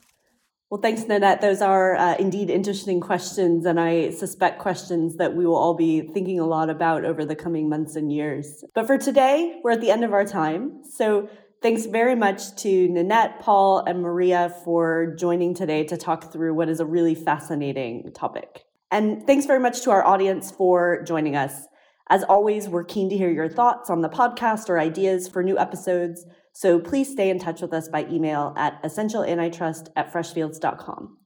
Well, 0.71 0.79
thanks, 0.79 1.03
Ninette. 1.03 1.41
Those 1.41 1.61
are 1.61 1.97
uh, 1.97 2.15
indeed 2.15 2.49
interesting 2.49 3.01
questions, 3.01 3.65
and 3.65 3.77
I 3.77 4.11
suspect 4.11 4.59
questions 4.59 5.17
that 5.17 5.35
we 5.35 5.45
will 5.45 5.57
all 5.57 5.73
be 5.73 5.99
thinking 5.99 6.39
a 6.39 6.45
lot 6.45 6.69
about 6.69 7.03
over 7.03 7.25
the 7.25 7.35
coming 7.35 7.67
months 7.67 7.97
and 7.97 8.09
years. 8.09 8.63
But 8.73 8.87
for 8.87 8.97
today, 8.97 9.59
we're 9.65 9.71
at 9.71 9.81
the 9.81 9.91
end 9.91 10.05
of 10.05 10.13
our 10.13 10.23
time. 10.23 10.81
So 10.89 11.27
thanks 11.61 11.87
very 11.87 12.15
much 12.15 12.55
to 12.57 12.87
Ninette, 12.87 13.41
Paul, 13.41 13.83
and 13.85 14.01
Maria 14.01 14.55
for 14.63 15.13
joining 15.19 15.53
today 15.53 15.83
to 15.83 15.97
talk 15.97 16.31
through 16.31 16.53
what 16.53 16.69
is 16.69 16.79
a 16.79 16.85
really 16.85 17.15
fascinating 17.15 18.09
topic. 18.13 18.63
And 18.91 19.27
thanks 19.27 19.45
very 19.45 19.59
much 19.59 19.81
to 19.81 19.91
our 19.91 20.05
audience 20.05 20.51
for 20.51 21.03
joining 21.03 21.35
us. 21.35 21.67
As 22.11 22.23
always, 22.23 22.67
we're 22.67 22.83
keen 22.83 23.09
to 23.09 23.15
hear 23.15 23.31
your 23.31 23.47
thoughts 23.47 23.89
on 23.89 24.01
the 24.01 24.09
podcast 24.09 24.67
or 24.67 24.77
ideas 24.77 25.29
for 25.29 25.41
new 25.41 25.57
episodes. 25.57 26.25
So 26.51 26.77
please 26.77 27.09
stay 27.09 27.29
in 27.29 27.39
touch 27.39 27.61
with 27.61 27.73
us 27.73 27.87
by 27.87 28.05
email 28.07 28.53
at 28.57 28.83
essentialantitrust 28.83 29.87
at 29.95 30.11
freshfields.com. 30.11 31.17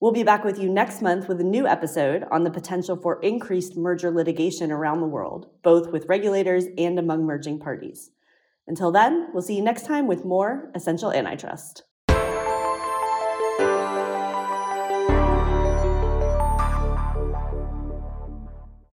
We'll 0.00 0.10
be 0.10 0.24
back 0.24 0.42
with 0.42 0.58
you 0.58 0.68
next 0.68 1.02
month 1.02 1.28
with 1.28 1.40
a 1.40 1.44
new 1.44 1.68
episode 1.68 2.24
on 2.32 2.42
the 2.42 2.50
potential 2.50 2.96
for 2.96 3.20
increased 3.20 3.76
merger 3.76 4.10
litigation 4.10 4.72
around 4.72 5.02
the 5.02 5.06
world, 5.06 5.50
both 5.62 5.92
with 5.92 6.08
regulators 6.08 6.64
and 6.76 6.98
among 6.98 7.24
merging 7.24 7.60
parties. 7.60 8.10
Until 8.66 8.90
then, 8.90 9.28
we'll 9.32 9.42
see 9.42 9.54
you 9.54 9.62
next 9.62 9.86
time 9.86 10.08
with 10.08 10.24
more 10.24 10.72
Essential 10.74 11.12
Antitrust. 11.12 11.84